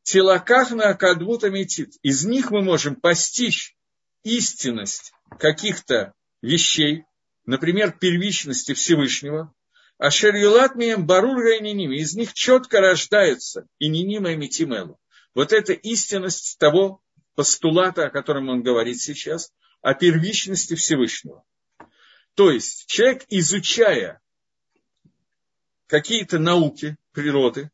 [0.02, 3.76] телакахна акадвута метит, из них мы можем постичь
[4.24, 7.04] истинность каких-то вещей,
[7.46, 9.54] например, первичности Всевышнего,
[9.96, 14.98] а шерюлат мием барур ними, из них четко рождаются и нинима и митимелу.
[15.34, 17.00] вот эта истинность того
[17.36, 21.44] постулата, о котором он говорит сейчас, о первичности Всевышнего.
[22.34, 24.20] То есть человек, изучая
[25.86, 27.70] какие-то науки природы,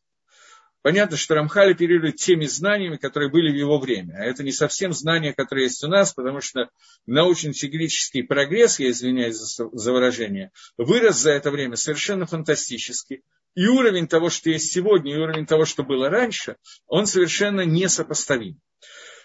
[0.83, 4.15] Понятно, что Рамхаль оперирует теми знаниями, которые были в его время.
[4.15, 6.71] А это не совсем знания, которые есть у нас, потому что
[7.05, 13.23] научно-технический прогресс, я извиняюсь за, за выражение, вырос за это время совершенно фантастически.
[13.55, 16.57] И уровень того, что есть сегодня, и уровень того, что было раньше,
[16.87, 18.59] он совершенно несопоставим.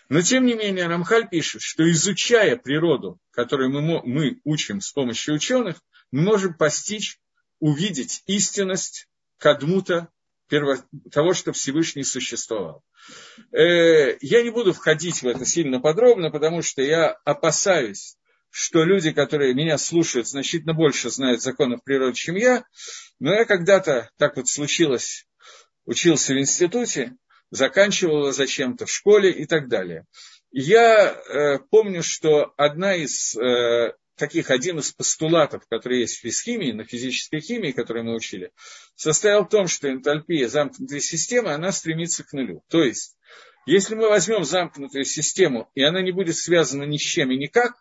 [0.10, 5.36] Но, тем не менее, Рамхаль пишет, что изучая природу, которую мы, мы учим с помощью
[5.36, 5.82] ученых,
[6.12, 7.20] мы можем постичь,
[7.60, 10.10] увидеть истинность Кадмута
[10.47, 10.78] перво,
[11.12, 12.84] того, что Всевышний существовал.
[13.51, 18.18] Э, я не буду входить в это сильно подробно, потому что я опасаюсь,
[18.49, 22.66] что люди, которые меня слушают, значительно больше знают законов природы, чем я.
[23.20, 25.28] Но я когда-то, так вот случилось,
[25.86, 27.16] учился в институте,
[27.52, 30.06] заканчивал зачем-то в школе и так далее.
[30.52, 36.72] я э, помню, что одна из э, таких один из постулатов, который есть в физхимии,
[36.72, 38.52] на физической химии, который мы учили,
[38.96, 42.64] состоял в том, что энтальпия замкнутой системы, она стремится к нулю.
[42.70, 43.18] То есть,
[43.66, 47.74] если мы возьмем замкнутую систему, и она не будет связана ни с чем и никак,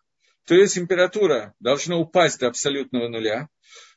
[0.47, 3.49] то ее температура должна упасть до абсолютного нуля,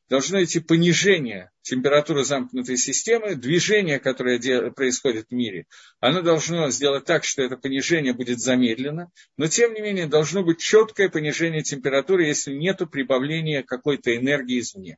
[0.10, 5.66] должно идти понижение температуры замкнутой системы, движение, которое происходит в мире,
[6.00, 10.60] оно должно сделать так, что это понижение будет замедлено, но тем не менее должно быть
[10.60, 14.98] четкое понижение температуры, если нет прибавления какой-то энергии извне.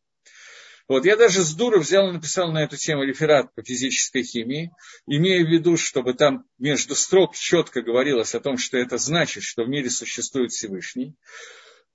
[0.89, 4.71] Вот, я даже с дуру взял и написал на эту тему реферат по физической химии,
[5.05, 9.63] имея в виду, чтобы там между строк четко говорилось о том, что это значит, что
[9.63, 11.13] в мире существует Всевышний.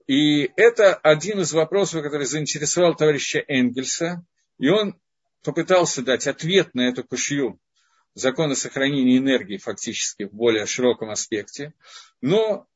[0.06, 4.24] И это один из вопросов, который заинтересовал товарища Энгельса,
[4.58, 4.98] и он
[5.42, 7.58] попытался дать ответ на эту кушью
[8.14, 11.74] закона сохранения энергии фактически в более широком аспекте.
[12.20, 12.66] Но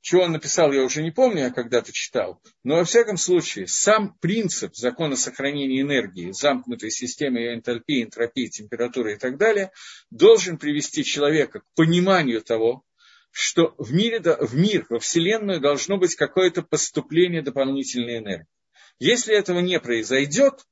[0.00, 2.40] чего он написал, я уже не помню, я когда-то читал.
[2.64, 9.14] Но во всяком случае, сам принцип закона сохранения энергии, замкнутой системы ее энтальпии, энтропии, температуры
[9.14, 9.72] и так далее,
[10.10, 12.84] должен привести человека к пониманию того,
[13.30, 18.46] что в, мире, в мир, во Вселенную должно быть какое-то поступление дополнительной энергии.
[18.98, 20.66] Если этого не произойдет,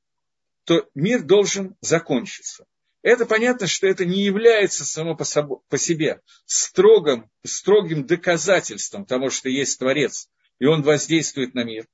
[0.64, 2.66] то мир должен закончиться.
[3.02, 9.30] Это понятно, что это не является само по, собой, по себе строгим, строгим доказательством того,
[9.30, 10.28] что есть Творец,
[10.58, 11.86] и он воздействует на мир.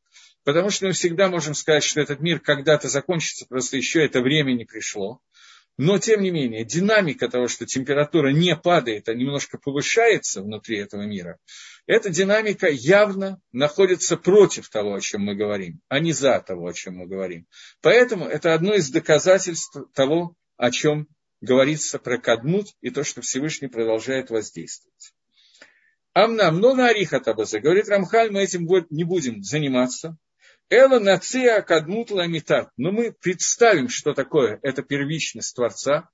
[0.42, 4.54] Потому что мы всегда можем сказать, что этот мир когда-то закончится, просто еще это время
[4.54, 5.20] не пришло.
[5.84, 11.02] Но, тем не менее, динамика того, что температура не падает, а немножко повышается внутри этого
[11.02, 11.40] мира,
[11.86, 16.72] эта динамика явно находится против того, о чем мы говорим, а не за того, о
[16.72, 17.48] чем мы говорим.
[17.80, 21.08] Поэтому это одно из доказательств того, о чем
[21.40, 25.12] говорится про Кадмут и то, что Всевышний продолжает воздействовать.
[26.12, 30.16] Амнам, но на Арихатабазе, говорит Рамхаль, мы этим не будем заниматься,
[30.70, 32.70] Эла нация кадмут ламитат.
[32.76, 36.08] Но мы представим, что такое эта первичность Творца,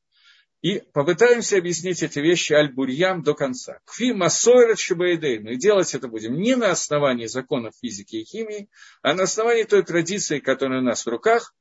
[0.60, 3.78] и попытаемся объяснить эти вещи аль-бурьям до конца.
[3.84, 5.52] Кфи масойрат шибаидейну.
[5.52, 8.68] И делать это будем не на основании законов физики и химии,
[9.02, 11.54] а на основании той традиции, которая у нас в руках,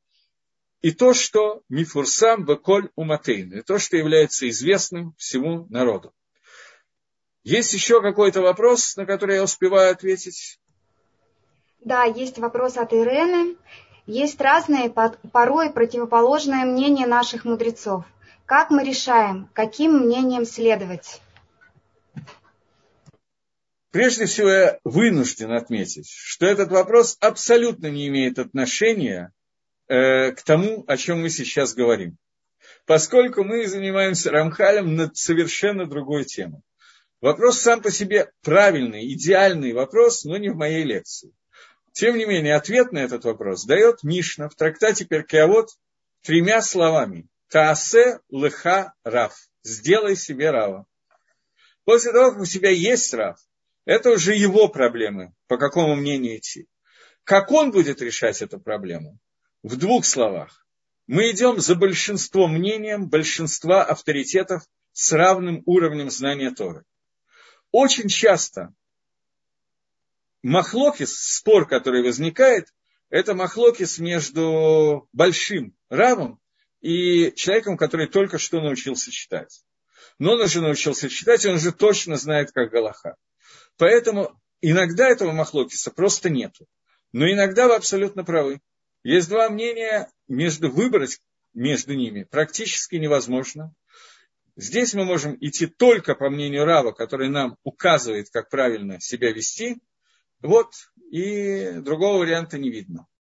[0.82, 6.14] и то, что мифурсам беколь уматейну, и то, что является известным всему народу.
[7.44, 10.60] Есть еще какой-то вопрос, на который я успеваю ответить?
[11.82, 13.56] Да, есть вопрос от Ирены.
[14.06, 18.06] Есть разные, порой противоположные мнения наших мудрецов.
[18.46, 21.22] Как мы решаем, каким мнением следовать?
[23.92, 29.32] Прежде всего, я вынужден отметить, что этот вопрос абсолютно не имеет отношения
[29.88, 32.18] э, к тому, о чем мы сейчас говорим.
[32.86, 36.62] Поскольку мы занимаемся Рамхалем над совершенно другой темой.
[37.20, 41.34] Вопрос сам по себе правильный, идеальный вопрос, но не в моей лекции.
[41.98, 45.70] Тем не менее, ответ на этот вопрос дает Мишна в трактате Перкеавод
[46.22, 47.28] тремя словами.
[47.50, 49.36] Таасе лыха рав.
[49.64, 50.86] Сделай себе рава.
[51.86, 53.40] После того, как у тебя есть рав,
[53.86, 56.68] это уже его проблемы, по какому мнению идти.
[57.24, 59.18] Как он будет решать эту проблему?
[59.64, 60.68] В двух словах.
[61.08, 64.62] Мы идем за большинством мнением большинства авторитетов
[64.94, 66.84] с равным уровнем знания Торы.
[67.72, 68.76] Очень часто
[70.44, 72.68] махлокис, спор, который возникает,
[73.10, 76.40] это махлокис между большим равом
[76.82, 79.64] и человеком, который только что научился читать.
[80.20, 83.16] Но он уже научился читать, и он уже точно знает, как Галаха.
[83.78, 86.66] Поэтому иногда этого махлокиса просто нету.
[87.14, 88.60] Но иногда вы абсолютно правы.
[89.04, 91.20] Есть два мнения, между выбрать
[91.54, 93.74] между ними практически невозможно.
[94.56, 99.78] Здесь мы можем идти только по мнению Рава, который нам указывает, как правильно себя вести.
[100.42, 100.74] Вот,
[101.12, 103.08] и другого варианта не видно.